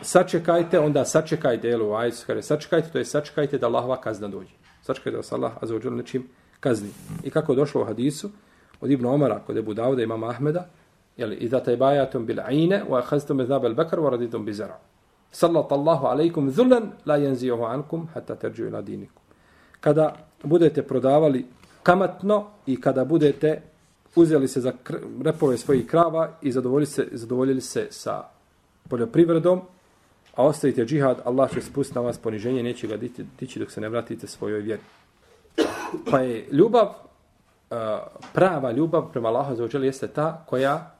sačekajte, 0.01 0.79
onda 0.79 1.05
sačekajte, 1.05 1.67
jel 1.67 1.89
u 1.89 1.93
ajcu, 1.93 2.23
kaže 2.27 2.41
sačekajte, 2.41 2.89
to 2.91 2.97
je 2.97 3.05
sačekajte 3.05 3.57
da 3.57 3.67
Allahova 3.67 4.01
kazna 4.01 4.27
dođe. 4.27 4.53
Sačekajte 4.83 5.11
da 5.11 5.17
vas 5.17 5.31
Allah 5.31 5.51
azzawajal 5.61 5.95
nečim 5.95 6.29
kazni. 6.59 6.89
I 7.23 7.29
kako 7.29 7.51
je 7.51 7.55
došlo 7.55 7.81
u 7.81 7.85
hadisu, 7.85 8.29
od 8.81 8.91
Ibn 8.91 9.05
Omara, 9.05 9.39
kod 9.39 9.57
Ebu 9.57 9.73
Dauda, 9.73 10.03
imama 10.03 10.29
Ahmeda, 10.29 10.67
jel, 11.17 11.33
i 11.33 11.49
da 11.49 11.63
taj 11.63 11.77
bajatom 11.77 12.25
bil 12.25 12.39
aine, 12.39 12.83
wa 12.89 13.01
khaztum 13.01 13.41
iznab 13.41 13.65
al 13.65 13.73
bekar, 13.73 13.99
wa 13.99 14.09
raditum 14.09 14.45
bizara. 14.45 14.79
Sallat 15.31 15.71
Allahu 15.71 16.05
alaikum 16.05 16.51
zulan, 16.51 16.91
la 17.05 17.17
jenzijohu 17.17 17.63
ankum, 17.63 18.07
hatta 18.13 18.35
terđu 18.35 18.65
ila 18.65 18.81
dinikum. 18.81 19.21
Kada 19.79 20.15
budete 20.43 20.83
prodavali 20.83 21.45
kamatno 21.83 22.45
i 22.65 22.81
kada 22.81 23.05
budete 23.05 23.61
uzeli 24.15 24.47
se 24.47 24.61
za 24.61 24.73
repove 25.23 25.57
svojih 25.57 25.87
krava 25.87 26.31
i 26.41 26.51
zadovoljili 26.51 26.85
se, 26.85 27.07
zadovoljili 27.11 27.61
se 27.61 27.87
sa 27.89 28.23
poljoprivredom, 28.89 29.61
a 30.35 30.45
ostavite 30.45 30.85
džihad, 30.85 31.21
Allah 31.25 31.53
će 31.53 31.61
spustiti 31.61 31.99
na 31.99 32.01
vas 32.01 32.17
poniženje, 32.17 32.63
neće 32.63 32.87
ga 32.87 32.97
diti, 32.97 33.25
dići 33.39 33.59
dok 33.59 33.71
se 33.71 33.81
ne 33.81 33.89
vratite 33.89 34.27
svojoj 34.27 34.59
vjeri. 34.59 34.81
Pa 36.11 36.19
je 36.19 36.47
ljubav, 36.51 36.93
prava 38.33 38.71
ljubav 38.71 39.11
prema 39.11 39.27
Allahu 39.27 39.55
za 39.55 39.63
ođeli 39.63 39.87
jeste 39.87 40.07
ta 40.07 40.43
koja 40.45 40.91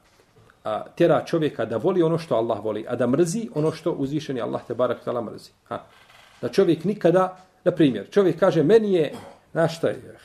tjera 0.95 1.25
čovjeka 1.25 1.65
da 1.65 1.77
voli 1.77 2.03
ono 2.03 2.17
što 2.17 2.35
Allah 2.35 2.63
voli, 2.63 2.85
a 2.89 2.95
da 2.95 3.07
mrzi 3.07 3.49
ono 3.55 3.71
što 3.71 3.91
uzvišeni 3.91 4.41
Allah 4.41 4.61
te 4.67 4.75
barak 4.75 5.03
tala 5.03 5.21
mrzi. 5.21 5.51
Ha. 5.67 5.83
Da 6.41 6.49
čovjek 6.49 6.83
nikada, 6.83 7.37
na 7.63 7.71
primjer, 7.71 8.09
čovjek 8.09 8.39
kaže, 8.39 8.63
meni 8.63 8.93
je, 8.93 9.13
znaš 9.51 9.77
šta 9.77 9.87
je, 9.87 10.17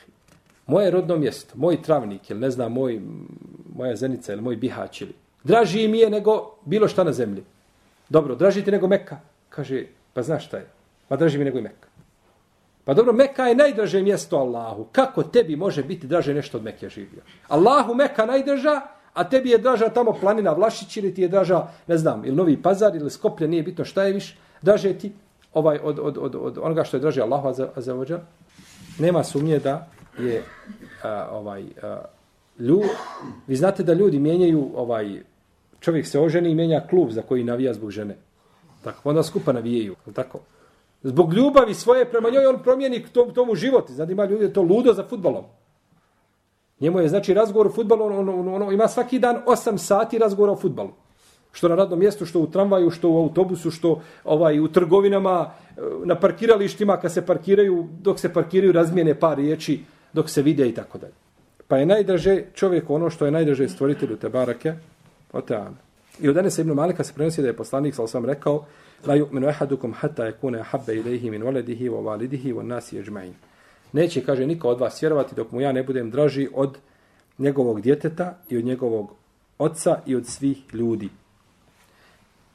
moje 0.67 0.91
rodno 0.91 1.17
mjesto, 1.17 1.53
moj 1.55 1.81
travnik, 1.81 2.29
ili 2.29 2.39
ne 2.39 2.51
znam, 2.51 2.71
moj, 2.71 3.01
moja 3.75 3.95
zenica 3.95 4.33
ili 4.33 4.41
moj 4.41 4.55
bihać 4.55 5.01
ili, 5.01 5.13
draži 5.43 5.87
mi 5.87 5.99
je 5.99 6.09
nego 6.09 6.55
bilo 6.65 6.87
šta 6.87 7.03
na 7.03 7.11
zemlji. 7.11 7.43
Dobro, 8.09 8.35
draži 8.35 8.63
ti 8.63 8.71
nego 8.71 8.87
Mekka. 8.87 9.17
Kaže, 9.49 9.85
pa 10.13 10.21
znaš 10.21 10.45
šta 10.45 10.57
je? 10.57 10.67
Pa 11.07 11.15
draži 11.15 11.37
mi 11.37 11.45
nego 11.45 11.59
i 11.59 11.61
Mekka. 11.61 11.87
Pa 12.85 12.93
dobro, 12.93 13.13
Mekka 13.13 13.47
je 13.47 13.55
najdraže 13.55 14.01
mjesto 14.01 14.37
Allahu. 14.37 14.87
Kako 14.91 15.23
tebi 15.23 15.55
može 15.55 15.83
biti 15.83 16.07
draže 16.07 16.33
nešto 16.33 16.57
od 16.57 16.63
Mekke 16.63 16.89
živio? 16.89 17.21
Allahu 17.47 17.93
Mekka 17.93 18.25
najdraža, 18.25 18.81
a 19.13 19.29
tebi 19.29 19.49
je 19.49 19.57
draža 19.57 19.89
tamo 19.89 20.13
planina 20.13 20.51
Vlašić 20.51 20.97
ili 20.97 21.13
ti 21.13 21.21
je 21.21 21.27
draža, 21.27 21.67
ne 21.87 21.97
znam, 21.97 22.25
ili 22.25 22.35
Novi 22.35 22.61
Pazar 22.61 22.95
ili 22.95 23.09
Skoplje, 23.09 23.47
nije 23.47 23.63
bitno 23.63 23.85
šta 23.85 24.03
je 24.03 24.13
viš, 24.13 24.37
draže 24.61 24.93
ti 24.93 25.11
ovaj, 25.53 25.79
od, 25.83 25.99
od, 25.99 26.17
od, 26.17 26.35
od 26.35 26.57
onoga 26.57 26.83
što 26.83 26.97
je 26.97 27.01
draže 27.01 27.21
Allahu 27.21 27.53
za. 27.75 28.19
Nema 28.99 29.23
sumnje 29.23 29.59
da 29.59 29.87
je 30.19 30.43
a, 31.03 31.27
ovaj 31.31 31.63
a, 31.83 32.01
lju, 32.59 32.81
vi 33.47 33.55
znate 33.55 33.83
da 33.83 33.93
ljudi 33.93 34.19
mijenjaju 34.19 34.71
ovaj 34.75 35.21
čovjek 35.79 36.07
se 36.07 36.19
oženi 36.19 36.51
i 36.51 36.55
mijenja 36.55 36.87
klub 36.89 37.11
za 37.11 37.21
koji 37.21 37.43
navija 37.43 37.73
zbog 37.73 37.91
žene. 37.91 38.17
Tako, 38.83 39.09
onda 39.09 39.23
skupa 39.23 39.53
navijaju. 39.53 39.95
Tako. 40.13 40.39
Zbog 41.03 41.33
ljubavi 41.33 41.73
svoje 41.73 42.05
prema 42.05 42.29
njoj 42.29 42.45
on 42.45 42.63
promijeni 42.63 43.05
tom, 43.13 43.33
tomu 43.33 43.55
život. 43.55 43.91
Znači 43.91 44.11
ima 44.11 44.25
ljudi 44.25 44.53
to 44.53 44.61
ludo 44.61 44.93
za 44.93 45.03
futbolom. 45.03 45.43
Njemu 46.79 46.99
je, 46.99 47.09
znači, 47.09 47.33
razgovor 47.33 47.67
o 47.67 47.71
futbolu, 47.71 48.05
on, 48.05 48.29
on, 48.29 48.47
on, 48.47 48.61
on, 48.61 48.73
ima 48.73 48.87
svaki 48.87 49.19
dan 49.19 49.37
8 49.47 49.77
sati 49.77 50.17
razgovora 50.17 50.51
o 50.51 50.55
futbolu. 50.55 50.89
Što 51.51 51.67
na 51.67 51.75
radnom 51.75 51.99
mjestu, 51.99 52.25
što 52.25 52.39
u 52.39 52.47
tramvaju, 52.47 52.89
što 52.89 53.09
u 53.09 53.17
autobusu, 53.17 53.71
što 53.71 54.01
ovaj 54.23 54.59
u 54.59 54.67
trgovinama, 54.67 55.51
eh, 55.51 55.81
na 56.05 56.15
parkiralištima, 56.19 56.97
kad 56.97 57.13
se 57.13 57.25
parkiraju, 57.25 57.87
dok 58.01 58.19
se 58.19 58.33
parkiraju, 58.33 58.71
razmijene 58.71 59.19
par 59.19 59.37
riječi, 59.37 59.83
dok 60.13 60.29
se 60.29 60.41
vide 60.41 60.67
i 60.69 60.73
tako 60.73 60.97
dalje. 60.97 61.13
Pa 61.67 61.77
je 61.77 61.85
najdraže 61.85 62.43
čovjek 62.53 62.89
ono 62.89 63.09
što 63.09 63.25
je 63.25 63.31
najdraže 63.31 63.69
stvoritelju 63.69 64.17
te 64.17 64.29
barake, 64.29 64.73
oteana. 65.33 65.77
I 66.21 66.29
od 66.29 66.35
danas 66.35 66.57
Ibn 66.57 66.71
Malika 66.71 67.03
se 67.03 67.13
prenosi 67.13 67.41
da 67.41 67.47
je 67.47 67.57
poslanik, 67.57 67.95
sal 67.95 68.07
sam 68.07 68.25
rekao, 68.25 68.65
la 69.05 69.15
yu'minu 69.15 69.49
ahadukum 69.49 69.93
hatta 69.93 70.23
yakuna 70.23 70.63
habba 70.63 70.93
ilayhi 70.93 71.31
min 71.31 71.41
waladihi 71.43 71.89
wa 71.89 72.01
walidihi 72.01 72.53
wa 72.53 72.63
nasi 72.63 72.97
ajma'in. 72.99 73.33
Neće, 73.91 74.25
kaže, 74.25 74.47
niko 74.47 74.69
od 74.69 74.79
vas 74.79 75.03
vjerovati 75.03 75.35
dok 75.35 75.51
mu 75.51 75.61
ja 75.61 75.71
ne 75.71 75.83
budem 75.83 76.11
draži 76.11 76.49
od 76.53 76.77
njegovog 77.37 77.81
djeteta 77.81 78.37
i 78.49 78.57
od 78.57 78.65
njegovog 78.65 79.11
oca 79.59 79.99
i 80.05 80.15
od 80.15 80.27
svih 80.27 80.57
ljudi. 80.73 81.09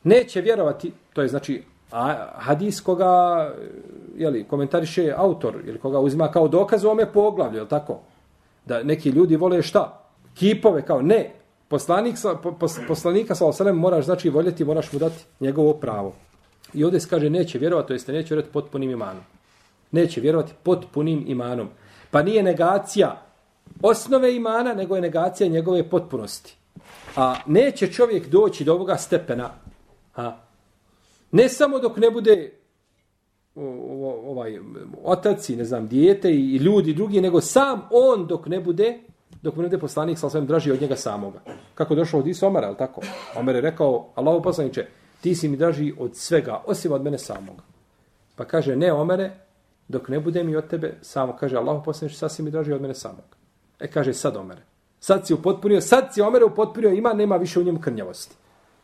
Neće 0.05 0.41
vjerovati, 0.41 0.93
to 1.13 1.23
je 1.23 1.29
znači 1.29 1.63
a 1.93 2.27
hadis 2.37 2.81
koga 2.81 3.55
jeli, 4.17 4.45
komentariše 4.45 5.13
autor 5.17 5.55
ili 5.67 5.79
koga 5.79 5.99
uzima 5.99 6.31
kao 6.31 6.49
dokaz 6.49 6.85
u 6.85 6.91
ome 6.91 7.13
poglavlju, 7.13 7.61
je 7.61 7.69
tako? 7.69 8.01
Da 8.67 8.83
neki 8.83 9.11
ljudi 9.11 9.37
vole 9.37 9.63
šta? 9.63 10.05
Kipove 10.35 10.83
kao 10.83 11.03
ne. 11.03 11.31
Poslanik, 11.69 12.17
pos, 12.61 12.79
poslanika 12.89 13.35
sa 13.35 13.47
osalem 13.47 13.77
moraš 13.77 14.05
znači 14.05 14.31
voljeti, 14.31 14.65
moraš 14.65 14.93
mu 14.93 14.99
dati 14.99 15.25
njegovo 15.41 15.73
pravo. 15.75 16.15
I 16.75 16.85
ovdje 16.85 17.01
se 17.01 17.09
kaže 17.09 17.31
neće 17.31 17.59
vjerovati, 17.59 17.89
to 17.89 17.93
jeste 17.93 18.13
neće 18.13 18.35
vjerovati 18.35 18.53
potpunim 18.53 18.91
imanom. 18.91 19.23
Neće 19.91 20.21
vjerovati 20.21 20.53
potpunim 20.63 21.25
imanom. 21.27 21.69
Pa 22.11 22.23
nije 22.23 22.43
negacija 22.43 23.23
osnove 23.83 24.37
imana, 24.37 24.75
nego 24.75 24.95
je 24.95 25.03
negacija 25.03 25.49
njegove 25.49 25.91
potpunosti. 25.91 26.57
A 27.17 27.35
neće 27.47 27.93
čovjek 27.93 28.29
doći 28.29 28.65
do 28.65 28.75
ovoga 28.75 28.97
stepena, 28.97 29.51
a, 30.17 30.37
ne 31.31 31.49
samo 31.49 31.79
dok 31.79 31.97
ne 31.97 32.11
bude 32.11 32.53
ovaj 34.27 34.59
otac 35.05 35.49
i 35.49 35.57
ne 35.57 35.65
znam 35.65 35.89
dijete 35.89 36.31
i 36.31 36.57
ljudi 36.57 36.95
drugi 36.95 37.21
nego 37.21 37.41
sam 37.41 37.89
on 37.91 38.27
dok 38.27 38.47
ne 38.47 38.61
bude 38.61 38.99
dok 39.43 39.57
mu 39.57 39.63
ne 39.63 39.69
bude 39.69 39.79
poslanik 39.79 40.19
sa 40.19 40.31
svem 40.31 40.47
draži 40.47 40.73
od 40.73 40.81
njega 40.81 40.97
samoga. 40.97 41.41
Kako 41.75 41.95
došao 41.95 42.21
od 42.21 42.27
Isa 42.27 42.47
Omara 42.47 42.69
al 42.69 42.77
tako? 42.77 43.01
Omer 43.37 43.55
je 43.55 43.61
rekao 43.61 44.09
Allahu 44.15 44.43
poslanice 44.43 44.87
ti 45.21 45.35
si 45.35 45.49
mi 45.49 45.57
draži 45.57 45.95
od 45.99 46.17
svega 46.17 46.63
osim 46.67 46.93
od 46.93 47.03
mene 47.03 47.19
samoga. 47.19 47.63
Pa 48.37 48.45
kaže 48.45 48.77
ne 48.77 48.93
Omere 48.93 49.31
dok 49.89 50.09
ne 50.09 50.21
bude 50.21 50.45
mi 50.45 50.57
od 50.57 50.69
tebe 50.69 50.95
samo 51.03 51.37
kaže 51.37 51.57
Allahu 51.57 51.93
sad 51.93 52.11
sasvim 52.15 52.45
mi 52.45 52.51
draži 52.51 52.73
od 52.73 52.81
mene 52.81 52.95
samoga. 52.95 53.37
E 53.81 53.89
kaže 53.89 54.15
sad 54.15 54.37
Omere 54.37 54.63
sad 55.01 55.27
si 55.27 55.35
upotpunio 55.35 55.81
sad 55.81 56.15
si 56.15 56.23
Omere 56.23 56.45
upotpunio 56.45 56.91
ima 56.91 57.13
nema 57.13 57.37
više 57.37 57.61
u 57.61 57.63
njemu 57.63 57.81
krnjavosti. 57.81 58.35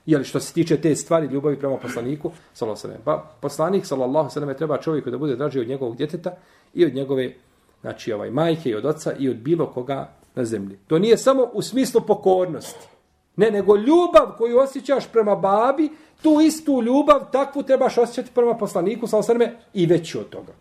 Jel 0.07 0.23
što 0.23 0.41
se 0.41 0.53
tiče 0.53 0.81
te 0.81 0.97
stvari 0.97 1.27
ljubavi 1.27 1.59
prema 1.59 1.77
poslaniku, 1.77 2.31
sallallahu 2.53 3.05
Pa 3.05 3.31
poslanik 3.41 3.87
sallallahu 3.87 4.31
alejhi 4.37 4.59
treba 4.59 4.79
čovjeku 4.79 5.11
da 5.11 5.19
bude 5.19 5.37
draži 5.37 5.61
od 5.61 5.69
njegovog 5.69 5.97
djeteta 5.97 6.37
i 6.75 6.85
od 6.85 6.95
njegove 6.95 7.33
znači 7.81 8.13
ovaj 8.13 8.31
majke 8.31 8.71
i 8.71 8.75
od 8.75 8.85
oca 8.85 9.13
i 9.19 9.29
od 9.29 9.37
bilo 9.37 9.67
koga 9.67 10.11
na 10.35 10.45
zemlji. 10.45 10.79
To 10.87 10.99
nije 10.99 11.19
samo 11.19 11.51
u 11.53 11.63
smislu 11.63 12.01
pokornosti. 12.01 12.89
Ne, 13.37 13.51
nego 13.51 13.77
ljubav 13.77 14.37
koju 14.39 14.59
osjećaš 14.59 15.07
prema 15.13 15.37
babi, 15.37 15.91
tu 16.23 16.41
istu 16.41 16.83
ljubav 16.83 17.31
takvu 17.33 17.63
trebaš 17.63 17.99
osjećati 17.99 18.31
prema 18.35 18.55
poslaniku 18.55 19.07
sa 19.07 19.19
osrme, 19.19 19.57
i 19.75 19.87
veći 19.87 20.19
od 20.19 20.29
toga. 20.29 20.53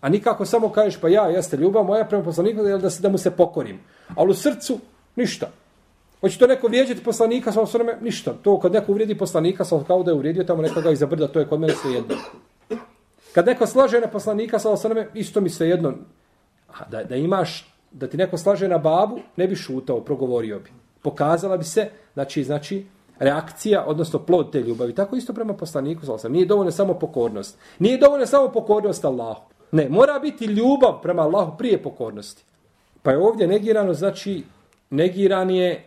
A 0.00 0.08
nikako 0.08 0.44
samo 0.44 0.68
kažeš 0.68 1.00
pa 1.00 1.08
ja 1.08 1.22
jeste 1.22 1.56
ljubav 1.56 1.84
moja 1.84 2.04
prema 2.04 2.24
poslaniku 2.24 2.62
da 2.62 2.90
se 2.90 3.02
da 3.02 3.08
mu 3.08 3.18
se 3.18 3.30
pokorim. 3.30 3.80
Ali 4.14 4.30
u 4.30 4.34
srcu 4.34 4.78
ništa. 5.16 5.50
Hoće 6.20 6.38
to 6.38 6.46
neko 6.46 6.66
vrijeđati 6.66 7.04
poslanika 7.04 7.52
sa 7.52 7.60
osrme, 7.60 7.98
Ništa. 8.00 8.32
To 8.42 8.60
kad 8.60 8.72
neko 8.72 8.92
uvrijedi 8.92 9.18
poslanika 9.18 9.64
sa 9.64 9.80
kao 9.86 10.02
da 10.02 10.10
je 10.10 10.14
uvrijedio 10.14 10.44
tamo 10.44 10.62
nekoga 10.62 10.90
iza 10.90 11.06
brda, 11.06 11.28
to 11.28 11.38
je 11.38 11.46
kod 11.46 11.60
mene 11.60 11.72
sve 11.72 11.92
jedno. 11.92 12.14
Kad 13.32 13.46
neko 13.46 13.66
slaže 13.66 14.00
na 14.00 14.06
poslanika 14.06 14.58
sa 14.58 14.70
osrme, 14.70 15.08
isto 15.14 15.40
mi 15.40 15.50
sve 15.50 15.68
jedno. 15.68 15.94
A 16.68 16.88
da, 16.90 17.04
da 17.04 17.16
imaš, 17.16 17.74
da 17.90 18.06
ti 18.06 18.16
neko 18.16 18.38
slaže 18.38 18.68
na 18.68 18.78
babu, 18.78 19.18
ne 19.36 19.46
bi 19.46 19.56
šutao, 19.56 20.00
progovorio 20.00 20.58
bi. 20.58 20.70
Pokazala 21.02 21.56
bi 21.56 21.64
se, 21.64 21.88
znači, 22.14 22.44
znači, 22.44 22.86
reakcija, 23.18 23.84
odnosno 23.86 24.18
plod 24.18 24.52
te 24.52 24.60
ljubavi. 24.60 24.94
Tako 24.94 25.16
isto 25.16 25.32
prema 25.32 25.54
poslaniku, 25.54 26.04
znači, 26.04 26.28
Nije 26.28 26.46
dovoljno 26.46 26.70
samo 26.70 26.94
pokornost. 26.94 27.58
Nije 27.78 27.98
dovoljno 27.98 28.26
samo 28.26 28.48
pokornost 28.48 29.04
Allahu. 29.04 29.42
Ne, 29.72 29.88
mora 29.88 30.18
biti 30.18 30.44
ljubav 30.44 31.02
prema 31.02 31.22
Allahu 31.22 31.58
prije 31.58 31.82
pokornosti. 31.82 32.44
Pa 33.02 33.10
je 33.10 33.18
ovdje 33.18 33.46
negirano, 33.46 33.94
znači, 33.94 34.44
negiran 34.90 35.50
je, 35.50 35.84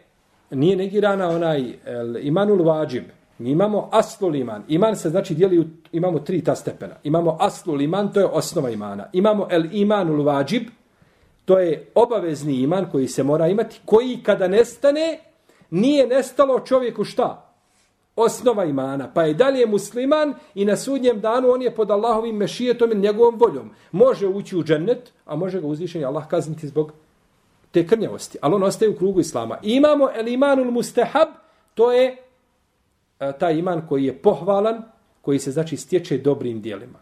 nije 0.52 0.76
negirana 0.76 1.30
onaj 1.30 1.74
el, 1.86 2.18
imanul 2.28 2.64
vađib. 2.64 3.04
Mi 3.38 3.52
imamo 3.52 3.90
aslul 3.92 4.36
iman. 4.36 4.64
Iman 4.68 4.96
se 4.96 5.10
znači 5.10 5.36
dijeli, 5.36 5.60
u, 5.60 5.66
imamo 5.92 6.20
tri 6.20 6.44
ta 6.44 6.56
stepena. 6.56 6.96
Imamo 7.04 7.38
aslul 7.40 7.82
iman, 7.82 8.14
to 8.14 8.20
je 8.20 8.26
osnova 8.26 8.70
imana. 8.70 9.10
Imamo 9.14 9.48
el 9.52 9.66
imanul 9.72 10.24
vađib, 10.24 10.64
to 11.46 11.60
je 11.60 11.92
obavezni 11.96 12.62
iman 12.62 12.92
koji 12.92 13.08
se 13.08 13.24
mora 13.24 13.48
imati, 13.48 13.80
koji 13.86 14.20
kada 14.24 14.48
nestane, 14.48 15.20
nije 15.70 16.08
nestalo 16.08 16.60
čovjeku 16.60 17.04
šta? 17.04 17.48
Osnova 18.16 18.66
imana. 18.66 19.14
Pa 19.14 19.24
je 19.24 19.34
dalje 19.34 19.66
musliman 19.66 20.34
i 20.56 20.66
na 20.66 20.78
sudnjem 20.78 21.20
danu 21.20 21.52
on 21.52 21.62
je 21.62 21.76
pod 21.76 21.92
Allahovim 21.92 22.36
mešijetom 22.36 22.92
i 22.92 22.96
njegovom 22.96 23.36
voljom. 23.40 23.70
Može 23.92 24.28
ući 24.28 24.58
u 24.58 24.64
džennet, 24.64 25.14
a 25.26 25.36
može 25.36 25.62
ga 25.62 25.68
uzvišenje 25.68 26.06
Allah 26.06 26.28
kazniti 26.28 26.68
zbog 26.68 26.92
te 27.72 27.88
krnjavosti. 27.88 28.38
Ali 28.42 28.56
on 28.56 28.64
ostaje 28.64 28.90
u 28.90 28.96
krugu 28.96 29.20
islama. 29.20 29.58
Imamo 29.64 30.10
el 30.16 30.28
imanul 30.28 30.72
mustahab, 30.72 31.28
to 31.74 31.92
je 31.92 32.18
a, 33.20 33.32
taj 33.32 33.58
iman 33.58 33.88
koji 33.88 34.06
je 34.06 34.18
pohvalan, 34.18 34.84
koji 35.22 35.40
se 35.40 35.52
znači 35.52 35.78
stječe 35.78 36.18
dobrim 36.18 36.62
dijelima. 36.62 37.00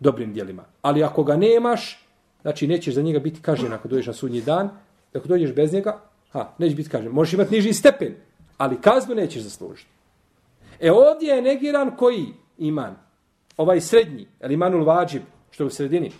Dobrim 0.00 0.32
dijelima. 0.32 0.64
Ali 0.82 1.04
ako 1.04 1.24
ga 1.24 1.36
nemaš, 1.36 2.09
znači 2.42 2.66
nećeš 2.66 2.94
za 2.94 3.02
njega 3.02 3.18
biti 3.18 3.40
kažen 3.40 3.72
ako 3.72 3.88
dođeš 3.88 4.06
na 4.06 4.12
sudnji 4.12 4.40
dan, 4.40 4.70
ako 5.14 5.28
dođeš 5.28 5.54
bez 5.54 5.72
njega, 5.72 6.00
ha, 6.32 6.52
nećeš 6.58 6.76
biti 6.76 6.88
kažen. 6.88 7.12
Možeš 7.12 7.34
imati 7.34 7.54
niži 7.54 7.72
stepen, 7.72 8.14
ali 8.58 8.80
kaznu 8.80 9.14
nećeš 9.14 9.42
zaslužiti. 9.42 9.90
E 10.80 10.92
ovdje 10.92 11.28
je 11.28 11.42
negiran 11.42 11.96
koji 11.96 12.26
iman? 12.58 12.96
Ovaj 13.56 13.80
srednji, 13.80 14.26
el 14.40 14.52
imanul 14.52 14.84
vađib, 14.84 15.22
što 15.50 15.62
je 15.62 15.66
u 15.66 15.70
sredini. 15.70 16.12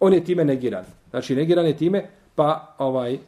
On 0.00 0.12
je 0.14 0.24
time 0.24 0.44
negiran. 0.44 0.84
Znači 1.10 1.34
negiran 1.36 1.66
je 1.66 1.76
time 1.76 2.10
pa 2.34 2.74
ovaj 2.78 3.18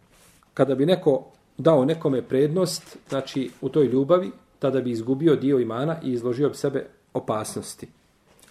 kada 0.54 0.74
bi 0.74 0.86
neko 0.86 1.24
dao 1.58 1.84
nekome 1.84 2.22
prednost, 2.22 2.96
znači 3.08 3.50
u 3.60 3.68
toj 3.68 3.86
ljubavi, 3.86 4.30
tada 4.58 4.80
bi 4.80 4.90
izgubio 4.90 5.36
dio 5.36 5.58
imana 5.58 5.96
i 6.02 6.12
izložio 6.12 6.48
bi 6.48 6.54
sebe 6.54 6.86
opasnosti. 7.14 7.88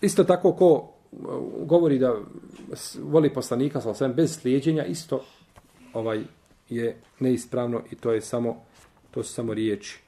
Isto 0.01 0.23
tako 0.23 0.53
ko 0.53 0.94
govori 1.65 1.99
da 1.99 2.15
voli 3.01 3.33
poslanika 3.33 3.81
sa 3.81 3.89
osvijem 3.89 4.13
bez 4.13 4.39
slijedjenja, 4.39 4.85
isto 4.85 5.23
ovaj 5.93 6.23
je 6.69 6.97
neispravno 7.19 7.81
i 7.91 7.95
to 7.95 8.11
je 8.11 8.21
samo 8.21 8.55
to 9.11 9.23
su 9.23 9.33
samo 9.33 9.53
riječi. 9.53 9.99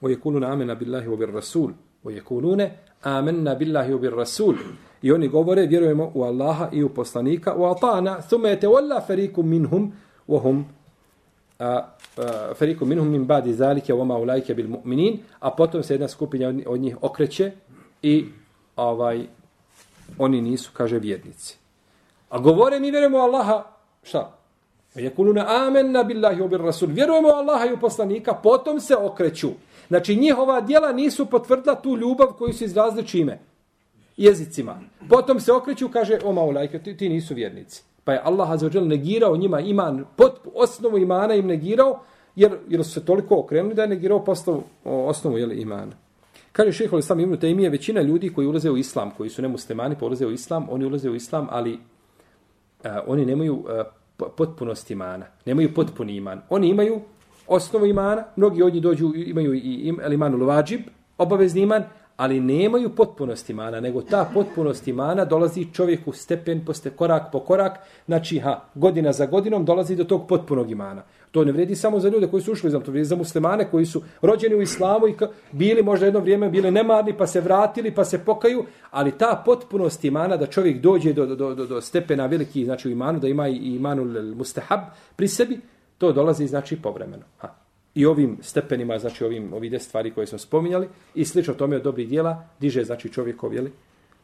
O 0.00 0.08
je 0.08 0.20
kuluna 0.20 0.52
amena 0.52 0.74
billahi 0.74 1.08
u 1.08 1.16
bir 1.16 1.32
rasul. 1.32 1.70
O 2.04 2.10
je 2.10 2.20
kulune 2.20 2.78
amena 3.02 3.54
billahi 3.54 3.94
u 3.94 3.98
bir 3.98 4.12
rasul. 4.12 4.54
I 5.02 5.12
oni 5.12 5.28
govore, 5.28 5.66
vjerujemo 5.66 6.10
u 6.14 6.22
Allaha 6.22 6.68
i 6.72 6.82
u 6.82 6.88
poslanika, 6.88 7.54
u 7.54 7.64
atana, 7.64 8.20
thume 8.28 8.52
ete 8.52 8.66
walla 8.66 9.06
feriku 9.06 9.42
minhum, 9.42 9.92
wahum 10.28 10.64
feriku 12.54 12.86
minhum 12.86 13.08
min 13.08 13.24
badi 13.24 13.54
zalike, 13.54 13.92
wama 13.92 14.18
ulajke 14.18 14.54
bil 14.54 14.68
mu'minin, 14.68 15.18
a 15.40 15.50
potom 15.50 15.82
se 15.82 15.94
jedna 15.94 16.08
skupina 16.08 16.54
od 16.66 16.80
njih 16.80 16.96
okreće 17.02 17.52
i 18.02 18.24
ovaj 18.76 19.26
oni 20.18 20.40
nisu, 20.40 20.70
kaže, 20.72 20.98
vjernici. 20.98 21.56
A 22.30 22.38
govore, 22.38 22.80
mi 22.80 22.90
vjerujemo 22.90 23.18
Allaha, 23.18 23.64
šta? 24.02 24.38
E, 24.94 25.02
jekuluna 25.02 25.46
amenna 25.48 26.02
billahi 26.02 26.42
obir 26.42 26.60
rasul. 26.60 26.88
Vjerujemo 26.88 27.28
Allaha 27.28 27.66
i 27.66 27.72
u 27.72 27.80
poslanika, 27.80 28.34
potom 28.34 28.80
se 28.80 28.96
okreću. 28.96 29.50
Znači, 29.88 30.16
njihova 30.16 30.60
dijela 30.60 30.92
nisu 30.92 31.26
potvrdila 31.26 31.74
tu 31.74 31.96
ljubav 31.96 32.32
koju 32.32 32.52
su 32.52 32.64
izrazili 32.64 33.06
čime? 33.06 33.38
jezicima. 34.16 34.80
Potom 35.08 35.40
se 35.40 35.52
okreću, 35.52 35.88
kaže, 35.88 36.18
o 36.24 36.32
maulajke, 36.32 36.78
ti, 36.78 36.96
ti 36.96 37.08
nisu 37.08 37.34
vjernici. 37.34 37.82
Pa 38.04 38.12
je 38.12 38.20
Allah 38.24 38.50
azzawajal 38.50 38.86
negirao 38.86 39.36
njima 39.36 39.60
iman, 39.60 40.04
pod 40.16 40.32
osnovu 40.54 40.98
imana 40.98 41.34
im 41.34 41.46
negirao, 41.46 42.00
jer, 42.36 42.58
jer 42.68 42.84
su 42.84 42.90
se 42.90 43.04
toliko 43.04 43.38
okrenuli 43.38 43.74
da 43.74 43.82
je 43.82 43.88
negirao 43.88 44.24
postavu, 44.24 44.62
osnovu 44.84 45.38
jeli, 45.38 45.60
imana. 45.60 45.92
Kaže 46.56 46.72
šeho 46.72 46.98
Islam 46.98 47.20
Ibn 47.20 47.36
Taymije, 47.36 47.70
većina 47.70 48.02
ljudi 48.02 48.32
koji 48.32 48.46
ulaze 48.46 48.70
u 48.70 48.76
islam, 48.76 49.10
koji 49.16 49.30
su 49.30 49.42
nemuslimani, 49.42 49.96
pa 50.00 50.06
ulaze 50.06 50.26
u 50.26 50.30
islam, 50.30 50.66
oni 50.70 50.84
ulaze 50.84 51.10
u 51.10 51.14
islam, 51.14 51.46
ali 51.50 51.78
a, 52.84 53.00
oni 53.06 53.26
nemaju 53.26 53.64
e, 53.68 53.80
a, 53.80 53.84
potpunost 54.36 54.90
imana, 54.90 55.26
nemaju 55.46 55.74
potpuni 55.74 56.16
iman. 56.16 56.40
Oni 56.50 56.68
imaju 56.68 57.00
osnovu 57.46 57.86
imana, 57.86 58.24
mnogi 58.36 58.62
od 58.62 58.72
njih 58.72 58.82
dođu, 58.82 59.12
imaju 59.16 59.54
i 59.54 59.74
im, 59.74 60.00
imanul 60.12 60.46
vađib, 60.46 60.80
obavezni 61.18 61.60
iman, 61.60 61.84
ali 62.16 62.40
nemaju 62.40 62.94
potpunosti 62.94 63.52
imana, 63.52 63.80
nego 63.80 64.02
ta 64.02 64.30
potpunost 64.34 64.88
imana 64.88 65.24
dolazi 65.24 65.72
čovjeku 65.72 66.12
stepen 66.12 66.64
po 66.64 66.72
ste, 66.72 66.90
korak 66.90 67.32
po 67.32 67.40
korak, 67.40 67.78
znači 68.06 68.38
ha, 68.38 68.60
godina 68.74 69.12
za 69.12 69.26
godinom 69.26 69.64
dolazi 69.64 69.96
do 69.96 70.04
tog 70.04 70.28
potpunog 70.28 70.70
imana. 70.70 71.02
To 71.30 71.44
ne 71.44 71.52
vredi 71.52 71.74
samo 71.74 72.00
za 72.00 72.08
ljude 72.08 72.26
koji 72.26 72.42
su 72.42 72.52
ušli, 72.52 72.72
to 72.72 72.78
vredi 72.78 73.04
za 73.04 73.16
muslimane 73.16 73.70
koji 73.70 73.86
su 73.86 74.02
rođeni 74.22 74.54
u 74.54 74.62
islamu 74.62 75.08
i 75.08 75.14
bili 75.52 75.82
možda 75.82 76.06
jedno 76.06 76.20
vrijeme 76.20 76.48
bili 76.48 76.70
nemarni 76.70 77.16
pa 77.16 77.26
se 77.26 77.40
vratili 77.40 77.94
pa 77.94 78.04
se 78.04 78.24
pokaju, 78.24 78.64
ali 78.90 79.18
ta 79.18 79.42
potpunost 79.44 80.04
imana 80.04 80.36
da 80.36 80.46
čovjek 80.46 80.80
dođe 80.80 81.12
do, 81.12 81.26
do, 81.26 81.54
do, 81.54 81.66
do 81.66 81.80
stepena 81.80 82.26
veliki, 82.26 82.64
znači 82.64 82.88
u 82.88 82.90
imanu, 82.90 83.18
da 83.18 83.28
ima 83.28 83.48
i 83.48 83.76
imanu 83.76 84.34
mustahab 84.34 84.80
pri 85.16 85.28
sebi, 85.28 85.60
to 85.98 86.12
dolazi 86.12 86.46
znači 86.46 86.76
povremeno. 86.76 87.24
Ha 87.38 87.66
i 87.96 88.06
ovim 88.06 88.38
stepenima, 88.42 88.98
znači 88.98 89.24
ovim 89.24 89.52
ovi 89.52 89.70
deset 89.70 89.88
stvari 89.88 90.10
koje 90.14 90.26
smo 90.26 90.38
spominjali 90.38 90.88
i 91.14 91.24
slično 91.24 91.54
tome 91.54 91.76
od 91.76 91.82
dobrih 91.82 92.08
dijela 92.08 92.48
diže 92.60 92.84
znači 92.84 93.08
čovjekov, 93.08 93.54
jeli, 93.54 93.72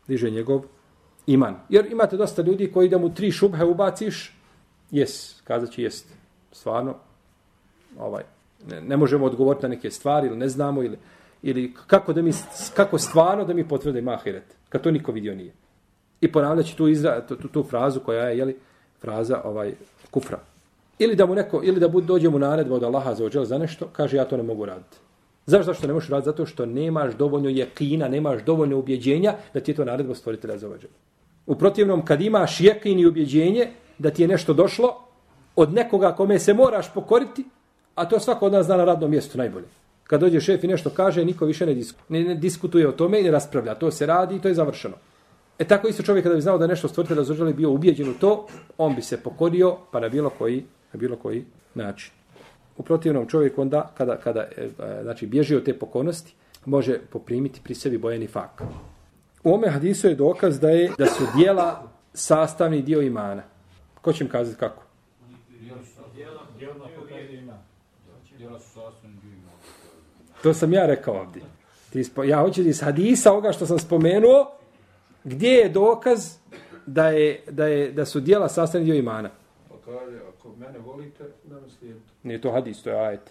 diže 0.08 0.30
njegov 0.30 0.62
iman. 1.26 1.56
Jer 1.68 1.92
imate 1.92 2.16
dosta 2.16 2.42
ljudi 2.42 2.72
koji 2.72 2.88
da 2.88 2.98
mu 2.98 3.14
tri 3.14 3.30
šubhe 3.30 3.64
ubaciš, 3.64 4.36
jes, 4.90 5.40
kazaći 5.44 5.82
jest, 5.82 6.06
stvarno, 6.52 6.94
ovaj, 7.98 8.22
ne, 8.68 8.80
ne 8.80 8.96
možemo 8.96 9.26
odgovoriti 9.26 9.62
na 9.62 9.68
neke 9.68 9.90
stvari 9.90 10.26
ili 10.26 10.36
ne 10.36 10.48
znamo 10.48 10.82
ili, 10.82 10.98
ili 11.42 11.74
kako, 11.86 12.12
da 12.12 12.22
mi, 12.22 12.32
kako 12.74 12.98
stvarno 12.98 13.44
da 13.44 13.54
mi 13.54 13.68
potvrde 13.68 14.02
mahiret, 14.02 14.44
kad 14.68 14.82
to 14.82 14.90
niko 14.90 15.12
vidio 15.12 15.34
nije. 15.34 15.52
I 16.20 16.32
ponavljaći 16.32 16.76
tu, 16.76 16.88
izra, 16.88 17.26
tu, 17.26 17.36
tu, 17.36 17.48
tu 17.48 17.62
frazu 17.62 18.00
koja 18.00 18.28
je, 18.28 18.38
jeli, 18.38 18.56
fraza 19.00 19.40
ovaj 19.44 19.74
kufra. 20.10 20.38
Ili 20.98 21.16
da 21.16 21.26
mu 21.26 21.34
neko, 21.34 21.60
ili 21.64 21.80
da 21.80 21.88
bud, 21.88 22.04
dođe 22.04 22.28
mu 22.28 22.38
naredba 22.38 22.74
od 22.74 22.82
Allaha 22.82 23.14
za 23.14 23.24
ođel 23.24 23.44
za 23.44 23.58
nešto, 23.58 23.88
kaže 23.92 24.16
ja 24.16 24.24
to 24.24 24.36
ne 24.36 24.42
mogu 24.42 24.64
raditi. 24.64 24.96
Zašto 25.46 25.74
što 25.74 25.86
ne 25.86 25.92
možeš 25.92 26.10
raditi? 26.10 26.24
Zato 26.24 26.46
što 26.46 26.66
nemaš 26.66 27.14
dovoljno 27.14 27.48
jekina, 27.48 28.08
nemaš 28.08 28.44
dovoljno 28.44 28.78
ubjeđenja 28.78 29.34
da 29.54 29.60
ti 29.60 29.70
je 29.70 29.74
to 29.74 29.84
naredba 29.84 30.14
stvoritelja 30.14 30.58
za 30.58 30.68
ođel. 30.68 30.90
U 31.46 31.54
protivnom, 31.54 32.04
kad 32.04 32.20
imaš 32.20 32.60
jekin 32.60 32.98
i 32.98 33.06
ubjeđenje 33.06 33.68
da 33.98 34.10
ti 34.10 34.22
je 34.22 34.28
nešto 34.28 34.54
došlo 34.54 35.11
od 35.56 35.72
nekoga 35.74 36.12
kome 36.12 36.38
se 36.38 36.54
moraš 36.54 36.94
pokoriti, 36.94 37.44
a 37.94 38.04
to 38.08 38.20
svako 38.20 38.46
od 38.46 38.52
nas 38.52 38.66
zna 38.66 38.76
na 38.76 38.84
radnom 38.84 39.10
mjestu 39.10 39.38
najbolje. 39.38 39.66
Kad 40.04 40.20
dođe 40.20 40.40
šef 40.40 40.64
i 40.64 40.68
nešto 40.68 40.90
kaže, 40.90 41.24
niko 41.24 41.44
više 41.44 41.66
ne, 41.66 41.74
disku, 41.74 41.98
ne, 42.08 42.24
ne 42.24 42.34
diskutuje 42.34 42.88
o 42.88 42.92
tome 42.92 43.20
i 43.20 43.24
ne 43.24 43.30
raspravlja. 43.30 43.74
To 43.74 43.90
se 43.90 44.06
radi 44.06 44.36
i 44.36 44.40
to 44.40 44.48
je 44.48 44.54
završeno. 44.54 44.94
E 45.58 45.64
tako 45.64 45.88
isto 45.88 46.02
čovjek 46.02 46.22
kada 46.24 46.34
bi 46.34 46.42
znao 46.42 46.58
da 46.58 46.66
nešto 46.66 46.88
stvoritelja 46.88 47.22
za 47.22 47.32
ođel 47.32 47.52
bio 47.52 47.70
ubijeđen 47.70 48.08
u 48.08 48.14
to, 48.14 48.46
on 48.78 48.94
bi 48.94 49.02
se 49.02 49.22
pokorio 49.22 49.76
pa 49.92 50.00
na 50.00 50.08
bilo 50.08 50.30
koji 50.30 50.64
na 50.92 50.98
bilo 50.98 51.16
koji 51.16 51.44
način. 51.74 52.12
U 52.76 52.82
protivnom 52.82 53.26
čovjek 53.28 53.58
onda, 53.58 53.90
kada, 53.96 54.16
kada 54.16 54.40
e, 54.40 54.64
e, 54.64 55.02
znači, 55.02 55.26
bježi 55.26 55.56
od 55.56 55.64
te 55.64 55.78
pokornosti, 55.78 56.34
može 56.64 56.98
poprimiti 56.98 57.60
pri 57.64 57.74
sebi 57.74 57.98
bojeni 57.98 58.26
fak. 58.26 58.62
U 59.44 59.54
ome 59.54 59.68
hadisu 59.68 60.08
je 60.08 60.14
dokaz 60.14 60.60
da 60.60 60.70
je 60.70 60.90
da 60.98 61.06
su 61.06 61.24
dijela 61.36 61.82
sastavni 62.14 62.82
dio 62.82 63.00
imana. 63.00 63.42
Ko 64.00 64.12
će 64.12 64.24
im 64.24 64.30
kazati 64.30 64.58
kako? 64.58 64.81
To 70.42 70.54
sam 70.54 70.72
ja 70.72 70.86
rekao 70.86 71.14
ovdje. 71.14 71.42
Ja 72.26 72.40
hoću 72.40 72.62
iz 72.62 72.82
hadisa 72.82 73.32
ovoga 73.32 73.52
što 73.52 73.66
sam 73.66 73.78
spomenuo, 73.78 74.52
gdje 75.24 75.50
je 75.50 75.68
dokaz 75.68 76.36
da, 76.86 77.08
je, 77.08 77.42
da, 77.50 77.66
je, 77.66 77.92
da 77.92 78.04
su 78.04 78.20
dijela 78.20 78.48
sastavni 78.48 78.84
dio 78.84 78.94
imana? 78.94 79.30
Pa 79.68 79.74
kaže, 79.84 80.20
mene 80.58 80.78
volite, 80.78 81.24
da 81.44 81.60
me 81.60 81.68
slijedite. 81.68 82.06
Nije 82.22 82.40
to 82.40 82.52
hadis, 82.52 82.82
to 82.82 82.90
je 82.90 82.96
ajet. 82.96 83.30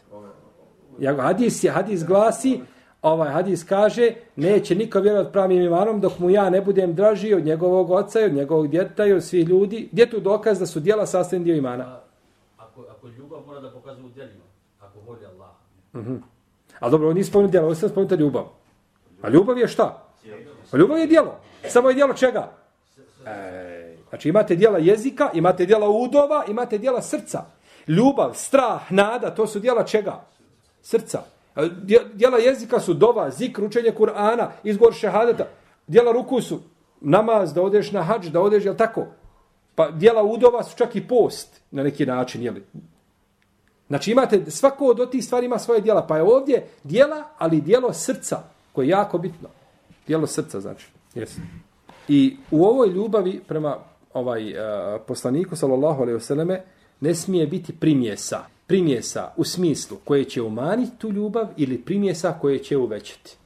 Ja, 1.00 1.16
hadis, 1.22 1.66
hadis 1.74 2.06
glasi, 2.06 2.60
ovaj 3.02 3.30
hadis 3.30 3.64
kaže, 3.64 4.14
neće 4.36 4.76
niko 4.76 5.00
vjerovati 5.00 5.32
pravim 5.32 5.62
imanom 5.62 6.02
dok 6.02 6.20
mu 6.20 6.30
ja 6.30 6.50
ne 6.50 6.62
budem 6.62 6.96
draži 6.96 7.34
od 7.34 7.46
njegovog 7.46 7.92
oca 7.92 8.22
i 8.22 8.24
od 8.24 8.34
njegovog 8.34 8.68
djeta 8.68 9.06
i 9.06 9.14
od 9.14 9.24
svih 9.24 9.48
ljudi. 9.48 9.90
Gdje 9.92 10.10
tu 10.10 10.20
dokaz 10.20 10.60
da 10.60 10.66
su 10.66 10.80
dijela 10.80 11.06
sastavni 11.06 11.46
dio 11.46 11.56
imana? 11.56 12.00
Ako, 12.72 12.86
ako 12.98 13.08
ljubav 13.08 13.42
mora 13.46 13.60
da 13.60 13.72
pokazuje 13.72 14.06
u 14.06 14.10
djelima, 14.10 14.44
ako 14.80 15.00
voli 15.00 15.26
Allah. 15.26 15.50
Mhm. 15.94 16.12
-huh. 16.12 16.22
Ali 16.80 16.92
dobro, 16.92 17.08
on 17.08 17.14
nije 17.14 17.26
spomenuti 17.26 17.52
djelo, 17.52 17.68
on 17.68 17.76
se 17.76 17.90
spomenuti 17.90 18.16
ljubav. 18.16 18.46
A 19.22 19.30
ljubav 19.30 19.58
je 19.58 19.68
šta? 19.68 20.04
A 20.72 20.78
ljubav 20.78 20.98
je 20.98 21.08
djelo. 21.08 21.36
Samo 21.68 21.90
je 21.90 21.96
djelo 21.96 22.14
čega? 22.14 22.52
E, 23.26 23.82
Znači 24.12 24.30
imate 24.30 24.56
djela 24.56 24.78
jezika, 24.78 25.30
imate 25.34 25.66
djela 25.66 25.90
udova, 25.90 26.46
imate 26.48 26.78
djela 26.78 27.02
srca. 27.02 27.44
Ljubav, 27.88 28.32
strah, 28.34 28.92
nada, 28.92 29.36
to 29.36 29.48
su 29.48 29.60
djela 29.60 29.84
čega? 29.84 30.22
Srca. 30.82 31.22
Djela 32.14 32.38
jezika 32.38 32.80
su 32.80 32.94
dova, 32.94 33.30
zikr, 33.30 33.64
učenje 33.64 33.92
Kur'ana, 33.98 34.48
izgovor 34.64 34.94
šehadeta. 34.94 35.48
Djela 35.88 36.12
ruku 36.12 36.42
su 36.42 36.60
namaz, 37.02 37.54
da 37.54 37.62
odeš 37.62 37.92
na 37.92 38.04
hađ, 38.04 38.28
da 38.28 38.42
odeš, 38.42 38.66
jel 38.66 38.76
tako? 38.76 39.06
Pa 39.82 39.92
djela 39.92 40.24
udova 40.24 40.64
su 40.64 40.78
čak 40.78 40.96
i 40.96 41.08
post, 41.08 41.62
na 41.72 41.84
neki 41.84 42.06
način, 42.06 42.44
jeli? 42.44 42.64
Znači 43.88 44.12
imate, 44.12 44.52
svako 44.52 44.86
od 44.86 45.12
tih 45.12 45.26
stvari 45.26 45.46
ima 45.46 45.60
svoje 45.60 45.82
djela. 45.82 46.08
Pa 46.08 46.18
je 46.18 46.24
ovdje 46.24 46.68
djela, 46.84 47.24
ali 47.38 47.62
djelo 47.62 47.94
srca, 47.94 48.44
koje 48.72 48.86
je 48.86 48.90
jako 48.90 49.18
bitno. 49.18 49.50
Djelo 50.08 50.28
srca, 50.28 50.60
znači. 50.60 50.88
Yes. 51.16 51.40
I 52.08 52.38
u 52.52 52.66
ovoj 52.66 52.88
ljubavi 52.90 53.42
prema 53.48 53.78
ovaj 54.14 54.54
uh, 54.54 54.58
poslaniku, 55.08 55.56
sallallahu 55.56 56.02
alaihi 56.02 56.18
vseleme, 56.18 56.64
ne 57.00 57.16
smije 57.16 57.48
biti 57.48 57.74
primjesa. 57.80 58.40
Primjesa 58.68 59.32
u 59.38 59.44
smislu 59.44 59.98
koje 60.04 60.24
će 60.24 60.42
umaniti 60.42 60.98
tu 60.98 61.12
ljubav 61.12 61.48
ili 61.58 61.82
primjesa 61.82 62.38
koje 62.42 62.60
će 62.60 62.78
uvećati. 62.78 63.38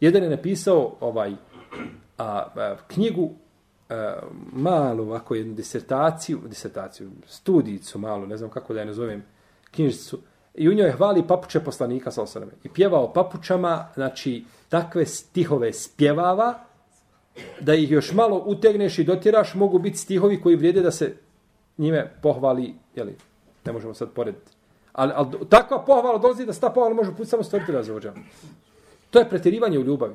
Jedan 0.00 0.22
je 0.22 0.30
napisao 0.30 0.96
ovaj 1.00 1.32
a, 2.18 2.46
a 2.56 2.76
knjigu 2.88 3.30
a, 3.90 4.18
malu 4.52 5.02
ovako 5.02 5.34
jednu 5.34 5.54
disertaciju, 5.54 6.40
disertaciju, 6.46 7.10
studijicu 7.26 7.98
malu, 7.98 8.26
ne 8.26 8.36
znam 8.36 8.50
kako 8.50 8.74
da 8.74 8.80
je 8.80 8.86
nazovem, 8.86 9.22
knjižicu, 9.70 10.18
i 10.54 10.68
u 10.68 10.74
njoj 10.74 10.90
hvali 10.90 11.26
papuče 11.26 11.60
poslanika 11.60 12.10
sa 12.10 12.22
osaname. 12.22 12.52
I 12.64 12.68
pjevao 12.68 13.12
papučama, 13.12 13.88
znači, 13.94 14.44
takve 14.68 15.06
stihove 15.06 15.72
spjevava, 15.72 16.58
da 17.60 17.74
ih 17.74 17.90
još 17.90 18.12
malo 18.12 18.42
utegneš 18.46 18.98
i 18.98 19.04
dotiraš, 19.04 19.54
mogu 19.54 19.78
biti 19.78 19.98
stihovi 19.98 20.40
koji 20.40 20.56
vrijede 20.56 20.80
da 20.80 20.90
se 20.90 21.16
njime 21.78 22.12
pohvali, 22.22 22.74
jeli, 22.94 23.16
ne 23.64 23.72
možemo 23.72 23.94
sad 23.94 24.10
porediti. 24.10 24.52
Ali, 24.92 25.12
ali 25.14 25.28
takva 25.48 25.84
pohvala 25.84 26.18
dolazi 26.18 26.46
da 26.46 26.52
se 26.52 26.60
ta 26.60 26.70
pohvala 26.70 26.94
može 26.94 27.16
put 27.16 27.28
samo 27.28 27.42
stvoriti 27.42 27.72
razvođa. 27.72 28.12
To 29.10 29.18
je 29.18 29.28
pretjerivanje 29.28 29.78
u 29.78 29.82
ljubavi. 29.82 30.14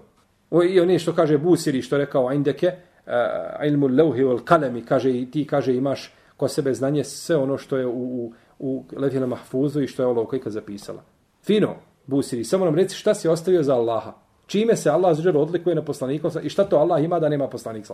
O, 0.51 0.63
I 0.63 0.79
oni 0.79 0.99
što 0.99 1.13
kaže 1.13 1.38
Busiri, 1.38 1.81
što 1.81 1.97
rekao 1.97 2.33
Indeke, 2.33 2.75
Eh, 3.07 3.67
ilmu 3.67 3.87
levhi 3.87 4.23
wal 4.23 4.43
kalemi, 4.43 4.85
kaže 4.85 5.11
i 5.11 5.31
ti 5.31 5.47
kaže 5.47 5.75
imaš 5.75 6.13
ko 6.37 6.47
sebe 6.47 6.73
znanje 6.73 7.03
sve 7.03 7.35
ono 7.35 7.57
što 7.57 7.77
je 7.77 7.87
u, 7.87 7.91
u, 7.91 8.33
u 8.59 8.83
levhile 8.97 9.27
Mahfuzu 9.27 9.81
i 9.81 9.87
što 9.87 10.03
je 10.03 10.07
Allah 10.07 10.27
zapisala. 10.45 11.03
Fino, 11.43 11.75
Busiri, 12.07 12.43
samo 12.43 12.65
nam 12.65 12.75
reci 12.75 12.95
šta 12.95 13.13
si 13.13 13.27
ostavio 13.27 13.63
za 13.63 13.75
Allaha. 13.75 14.13
Čime 14.47 14.75
se 14.75 14.89
Allah 14.89 15.15
zađer 15.15 15.37
odlikuje 15.37 15.75
na 15.75 15.81
poslanikom 15.81 16.31
i 16.43 16.49
šta 16.49 16.63
to 16.63 16.77
Allah 16.77 17.03
ima 17.03 17.19
da 17.19 17.29
nema 17.29 17.47
poslanik 17.47 17.85
sa 17.85 17.93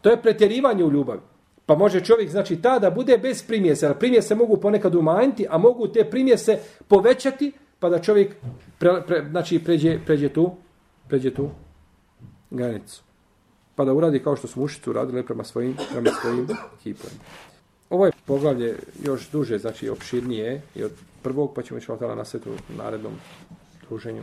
To 0.00 0.10
je 0.10 0.22
pretjerivanje 0.22 0.84
u 0.84 0.92
ljubavi. 0.92 1.20
Pa 1.66 1.74
može 1.74 2.00
čovjek, 2.00 2.30
znači, 2.30 2.62
ta 2.62 2.78
da 2.78 2.90
bude 2.90 3.18
bez 3.18 3.46
primjese. 3.46 3.86
Ali 3.86 3.94
primjese 3.98 4.34
mogu 4.34 4.56
ponekad 4.56 4.94
umanjiti, 4.94 5.46
a 5.50 5.58
mogu 5.58 5.88
te 5.88 6.04
primjese 6.10 6.58
povećati, 6.88 7.52
pa 7.78 7.88
da 7.88 7.98
čovjek 7.98 8.36
pre, 8.78 9.02
pre, 9.06 9.24
znači, 9.30 9.58
pređe, 9.64 9.98
pređe 10.06 10.28
tu, 10.28 10.50
pređe 11.08 11.34
tu 11.34 11.50
granicu. 12.50 13.07
Pa 13.78 13.84
da 13.84 13.92
uradi 13.92 14.18
kao 14.22 14.36
što 14.36 14.48
su 14.48 14.60
mušicu 14.60 14.90
uradile 14.90 15.22
prema 15.22 15.44
svojim, 15.44 15.76
prema 15.92 16.10
svojim 16.20 16.48
hipovima. 16.82 17.20
Ovo 17.90 18.06
je 18.06 18.12
poglavlje 18.26 18.78
još 19.04 19.30
duže, 19.30 19.58
znači 19.58 19.88
opširnije 19.88 20.62
i 20.74 20.84
od 20.84 20.92
prvog, 21.22 21.54
pa 21.54 21.62
ćemo 21.62 21.78
išla 21.78 22.14
na 22.14 22.24
svetu 22.24 22.50
narednom 22.76 23.12
druženju 23.88 24.22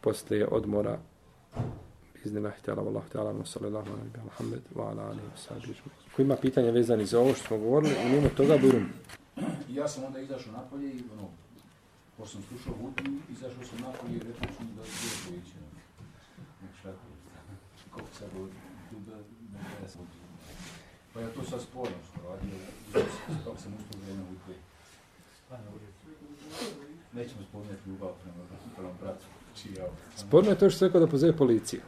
poslije 0.00 0.46
odmora. 0.46 0.98
Iznena 2.24 2.50
htjela 2.50 2.82
Allah 2.82 3.04
htjela 3.06 3.32
mu 3.32 3.46
sallallahu 3.46 3.88
alaihi 3.88 4.10
wa 4.16 4.24
Muhammed 4.24 4.62
wa 4.74 4.90
ala 4.90 5.02
alihi 5.02 5.26
wa 5.36 5.48
sallam 5.48 5.62
ko 6.16 6.22
ima 6.22 6.36
pitanja 6.36 6.70
vezani 6.70 7.06
za 7.06 7.20
ovo 7.20 7.34
što 7.34 7.46
smo 7.46 7.58
govorili 7.58 7.94
i 8.06 8.08
mimo 8.08 8.28
toga 8.36 8.58
burum 8.62 8.88
ja 9.68 9.88
sam 9.88 10.04
onda 10.04 10.18
izašao 10.18 10.52
napolje 10.52 10.88
i 10.88 11.02
ono 11.12 11.28
ko 12.16 12.26
sam 12.26 12.42
slušao 12.48 12.74
vudu, 12.80 13.02
izašao 13.30 13.64
sam 13.70 13.78
napolje 13.80 14.16
i 14.16 14.18
rekao 14.18 14.54
sam 14.56 14.66
da 14.76 14.82
je 14.82 14.88
bilo 15.26 15.38
ići 15.42 15.52
šta 16.80 16.92
kako 17.90 18.14
se 18.18 18.24
go 18.34 18.67
pa 21.14 21.20
ja 21.20 21.28
to 21.28 21.42
sad 21.50 21.60
spojam 21.60 22.00
što 22.08 22.28
radio 22.28 22.58
kako 23.44 23.58
sam 23.58 23.72
uspio 23.78 24.00
vrijeme 24.02 24.22
hutbe 24.28 24.54
nećemo 27.12 27.40
spominjati 27.48 27.90
ljubav 27.90 28.10
prema, 28.22 28.38
prema 28.76 28.90
bratu 29.00 29.24
Sporno 30.16 30.50
je 30.50 30.58
to 30.58 30.70
što 30.70 30.78
se 30.78 30.86
rekao 30.86 31.00
da 31.00 31.06
pozove 31.06 31.32
policiju. 31.36 31.80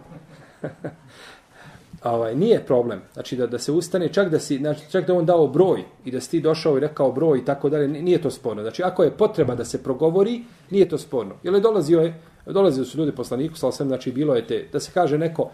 ovaj, 2.02 2.34
nije 2.34 2.66
problem. 2.66 3.02
Znači 3.12 3.36
da, 3.36 3.46
da 3.46 3.58
se 3.58 3.72
ustane, 3.72 4.12
čak 4.12 4.28
da, 4.28 4.38
si, 4.38 4.58
znači, 4.58 4.90
čak 4.90 5.06
da 5.06 5.14
on 5.14 5.26
dao 5.26 5.46
broj 5.46 5.84
i 6.04 6.10
da 6.10 6.20
si 6.20 6.30
ti 6.30 6.40
došao 6.40 6.76
i 6.76 6.80
rekao 6.80 7.12
broj 7.12 7.38
i 7.38 7.44
tako 7.44 7.68
dalje, 7.68 7.88
nije 7.88 8.22
to 8.22 8.30
sporno. 8.30 8.62
Znači 8.62 8.82
ako 8.82 9.02
je 9.02 9.10
potreba 9.10 9.54
da 9.54 9.64
se 9.64 9.82
progovori, 9.82 10.42
nije 10.70 10.88
to 10.88 10.98
sporno. 10.98 11.34
Jer 11.42 11.54
je 11.54 11.60
dolazio 11.60 12.00
je, 12.00 12.14
dolazio 12.46 12.84
su 12.84 12.98
ljudi 12.98 13.12
poslaniku, 13.12 13.56
sal 13.56 13.72
sam, 13.72 13.88
znači 13.88 14.12
bilo 14.12 14.34
je 14.34 14.46
te, 14.46 14.68
da 14.72 14.80
se 14.80 14.90
kaže 14.94 15.18
neko, 15.18 15.50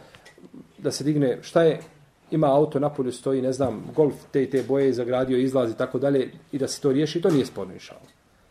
da 0.78 0.90
se 0.90 1.04
digne, 1.04 1.38
šta 1.42 1.62
je, 1.62 1.80
ima 2.30 2.46
auto 2.46 2.78
na 2.80 2.88
polju 2.88 3.12
stoji, 3.12 3.42
ne 3.42 3.52
znam, 3.52 3.84
golf 3.96 4.14
te 4.32 4.42
i 4.42 4.50
te 4.50 4.62
boje 4.62 4.92
zagradio, 4.92 5.38
izlazi 5.38 5.72
i 5.72 5.76
tako 5.76 5.98
dalje 5.98 6.30
i 6.52 6.58
da 6.58 6.68
se 6.68 6.80
to 6.80 6.92
riješi, 6.92 7.20
to 7.20 7.30
nije 7.30 7.46
sporno 7.46 7.74
inšalo. 7.74 8.00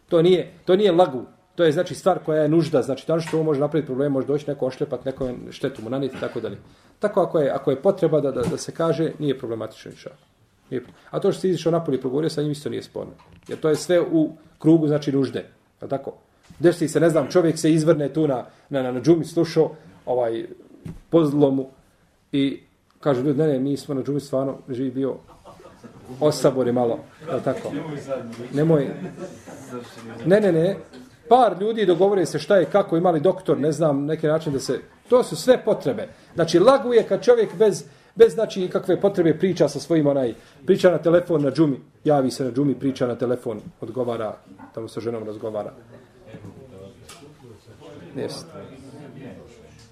To 0.09 0.21
nije, 0.21 0.51
to 0.65 0.75
nije 0.75 0.91
lagu, 0.91 1.25
To 1.55 1.63
je 1.63 1.71
znači 1.71 1.95
stvar 1.95 2.19
koja 2.19 2.41
je 2.41 2.49
nužda, 2.49 2.81
znači 2.81 3.07
tamo 3.07 3.15
ono 3.15 3.27
što 3.27 3.43
može 3.43 3.59
napraviti 3.59 3.87
problem, 3.87 4.11
može 4.11 4.27
doći 4.27 4.49
neko 4.49 4.65
ošlepat, 4.65 5.05
neko 5.05 5.29
štetu 5.51 5.81
mu 5.81 5.89
naniti 5.89 6.19
tako 6.19 6.39
dalje. 6.39 6.57
Tako 6.99 7.21
ako 7.21 7.39
je 7.39 7.49
ako 7.49 7.71
je 7.71 7.81
potreba 7.81 8.21
da, 8.21 8.31
da, 8.31 8.41
da 8.41 8.57
se 8.57 8.71
kaže, 8.71 9.11
nije 9.19 9.39
problematično 9.39 9.91
ništa. 9.91 10.09
Nije. 10.69 10.83
A 11.11 11.19
to 11.19 11.31
što 11.31 11.41
si 11.41 11.49
izišao 11.49 11.71
napolje 11.71 11.97
i 11.97 12.01
progovorio 12.01 12.29
sa 12.29 12.41
njim 12.41 12.51
isto 12.51 12.69
nije 12.69 12.83
sporno. 12.83 13.13
Jer 13.47 13.59
to 13.59 13.69
je 13.69 13.75
sve 13.75 14.01
u 14.01 14.31
krugu 14.59 14.87
znači 14.87 15.11
nužde. 15.11 15.45
Je 15.81 15.87
tako? 15.87 16.13
Desi 16.59 16.87
se, 16.87 16.99
ne 16.99 17.09
znam, 17.09 17.31
čovjek 17.31 17.57
se 17.57 17.71
izvrne 17.71 18.13
tu 18.13 18.27
na, 18.27 18.45
na, 18.69 18.81
na, 18.81 18.91
na 18.91 19.01
džumi 19.01 19.25
slušao 19.25 19.75
ovaj, 20.05 20.45
pozlomu 21.09 21.69
i 22.31 22.59
Kažu 23.05 23.21
ljudi, 23.21 23.39
ne, 23.39 23.47
ne, 23.47 23.59
mi 23.59 23.77
smo 23.77 23.95
na 23.95 24.03
džumi 24.03 24.19
stvarno 24.19 24.57
živi 24.69 24.91
bio 24.91 25.15
osabori 26.19 26.71
malo. 26.71 26.99
Je 27.33 27.43
tako? 27.43 27.71
Nemoj. 28.53 28.87
Ne, 30.25 30.41
ne, 30.41 30.51
ne 30.51 30.75
par 31.29 31.57
ljudi 31.61 31.85
dogovore 31.85 32.25
se 32.25 32.39
šta 32.39 32.57
je 32.57 32.65
kako 32.65 32.97
imali 32.97 33.19
doktor, 33.19 33.59
ne 33.59 33.71
znam, 33.71 34.05
neki 34.05 34.27
način 34.27 34.53
da 34.53 34.59
se... 34.59 34.79
To 35.09 35.23
su 35.23 35.35
sve 35.35 35.57
potrebe. 35.65 36.07
Znači, 36.35 36.59
laguje 36.59 37.03
kad 37.03 37.23
čovjek 37.23 37.55
bez, 37.55 37.83
bez 38.15 38.33
znači, 38.33 38.67
kakve 38.67 39.01
potrebe 39.01 39.39
priča 39.39 39.69
sa 39.69 39.79
svojim 39.79 40.07
onaj... 40.07 40.33
Priča 40.65 40.91
na 40.91 40.97
telefon 40.97 41.41
na 41.41 41.51
džumi, 41.51 41.79
javi 42.03 42.31
se 42.31 42.43
na 42.43 42.51
džumi, 42.51 42.75
priča 42.79 43.07
na 43.07 43.15
telefon, 43.15 43.61
odgovara, 43.81 44.37
tamo 44.73 44.87
sa 44.87 45.01
ženom 45.01 45.23
razgovara. 45.23 45.73
Jeste. 48.15 48.49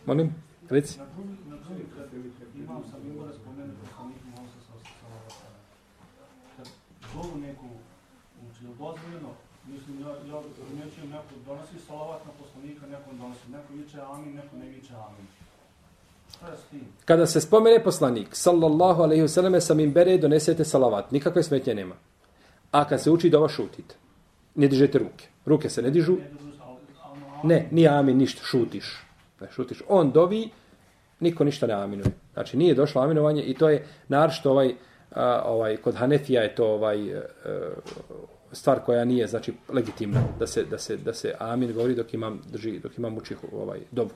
Molim, 0.06 0.36
reci. 0.70 1.00
Neku, 7.18 7.66
znači, 8.42 8.64
dozvoljeno, 8.66 9.32
mislim, 9.68 10.02
ja, 10.02 10.10
ja 10.10 10.42
primjećujem 10.68 11.10
neko 11.10 11.34
donosi 11.46 11.80
salavat 11.88 12.26
na 12.26 12.32
poslanika, 12.42 12.88
neko 12.88 13.10
donosi, 13.22 13.52
neko 13.52 13.74
viče 13.74 14.00
amin, 14.02 14.36
neko 14.36 14.56
ne 14.58 14.66
viče 14.66 14.94
amin. 14.94 15.28
Kada 17.06 17.28
se 17.28 17.42
spomene 17.42 17.84
poslanik, 17.84 18.28
sallallahu 18.32 19.04
alaihi 19.04 19.24
vseleme, 19.24 19.62
sa 19.62 19.74
mimbere 19.74 20.18
donesete 20.18 20.66
salavat, 20.66 21.12
nikakve 21.12 21.44
smetnje 21.44 21.76
nema. 21.76 21.96
A 22.72 22.86
kad 22.88 23.02
se 23.02 23.12
uči 23.12 23.30
dova 23.30 23.50
šutite, 23.50 23.96
ne 24.56 24.68
dižete 24.68 25.00
ruke. 25.00 25.28
Ruke 25.46 25.70
se 25.70 25.82
ne 25.82 25.90
dižu. 25.90 26.18
Ne, 27.44 27.68
ni 27.72 27.88
amin, 27.88 28.18
ništa, 28.18 28.42
šutiš. 28.44 29.06
Ne, 29.42 29.48
šutiš. 29.52 29.82
On 29.88 30.12
dovi, 30.12 30.50
niko 31.20 31.44
ništa 31.44 31.68
ne 31.68 31.74
aminuje. 31.74 32.12
Znači, 32.34 32.58
nije 32.58 32.76
došlo 32.76 33.02
aminovanje 33.02 33.44
i 33.44 33.54
to 33.54 33.70
je 33.70 33.88
naravno 34.08 34.52
ovaj, 34.52 34.76
a, 35.14 35.42
ovaj, 35.46 35.78
kod 35.78 35.96
Hanefija 35.96 36.42
je 36.42 36.56
to 36.56 36.68
ovaj, 36.68 37.16
a, 37.16 37.22
stvar 38.52 38.80
koja 38.86 39.06
nije 39.06 39.28
znači 39.28 39.54
legitimna 39.70 40.24
da 40.40 40.48
se 40.48 40.64
da 40.64 40.78
se 40.78 40.98
da 40.98 41.14
se 41.14 41.36
amin 41.40 41.74
govori 41.74 41.96
dok 41.96 42.14
imam 42.14 42.42
drži 42.52 42.80
dok 42.80 42.98
imam 42.98 43.18
uči 43.18 43.36
ovaj 43.52 43.80
dobu. 43.92 44.12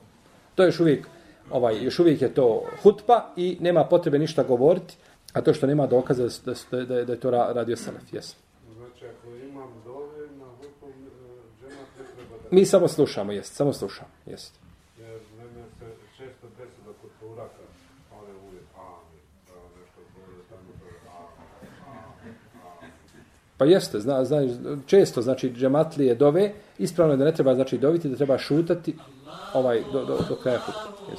To 0.54 0.62
je 0.62 0.66
još 0.66 0.80
uvijek 0.80 1.06
ovaj 1.50 1.84
još 1.84 1.98
uvijek 1.98 2.22
je 2.22 2.34
to 2.34 2.64
hutba 2.82 3.32
i 3.36 3.56
nema 3.60 3.84
potrebe 3.84 4.18
ništa 4.18 4.42
govoriti, 4.42 4.96
a 5.32 5.40
to 5.40 5.54
što 5.54 5.66
nema 5.66 5.86
dokaza 5.86 6.28
da 6.44 6.54
da 6.70 6.84
da, 6.84 7.04
da 7.04 7.12
je 7.12 7.20
to 7.20 7.30
radio 7.30 7.76
salaf, 7.76 8.12
jes. 8.12 8.36
Znači 8.76 9.04
ako 9.06 9.28
imam 9.36 9.82
dove 9.84 10.26
na 10.38 10.46
hutbu 10.60 10.86
džemat 11.60 11.88
ne 11.98 12.04
treba 12.14 12.36
da 12.42 12.48
Mi 12.50 12.64
samo 12.64 12.88
slušamo, 12.88 13.32
jest, 13.32 13.54
samo 13.54 13.72
slušamo, 13.72 14.10
jest. 14.26 14.54
jer 14.98 15.20
mene 15.38 15.64
se 15.78 15.86
često 16.16 16.46
desi 16.58 16.80
da 16.86 16.92
kod 17.02 17.30
uraka 17.32 17.62
one 18.20 18.34
uvijek 18.48 18.64
amin, 18.76 19.22
pa 19.46 19.54
nešto 19.54 20.00
gore 20.14 20.42
tamo 20.50 20.70
to 20.80 20.86
je 20.86 20.98
amin, 21.08 21.72
amin, 21.86 22.34
amin. 22.64 22.92
Pa 23.58 23.64
jeste, 23.64 24.00
zna, 24.00 24.24
zna, 24.24 24.40
često, 24.86 25.22
znači, 25.22 25.50
džematlije 25.50 26.14
dove, 26.14 26.52
ispravno 26.78 27.14
je 27.14 27.16
da 27.16 27.24
ne 27.24 27.34
treba, 27.34 27.54
znači, 27.54 27.78
doviti, 27.78 28.08
da 28.08 28.16
treba 28.16 28.38
šutati 28.38 28.94
ovaj, 29.54 29.82
do, 29.92 30.04
do, 30.04 30.18
do 30.28 30.36
kraja 30.42 30.58
hutbe. 30.58 31.16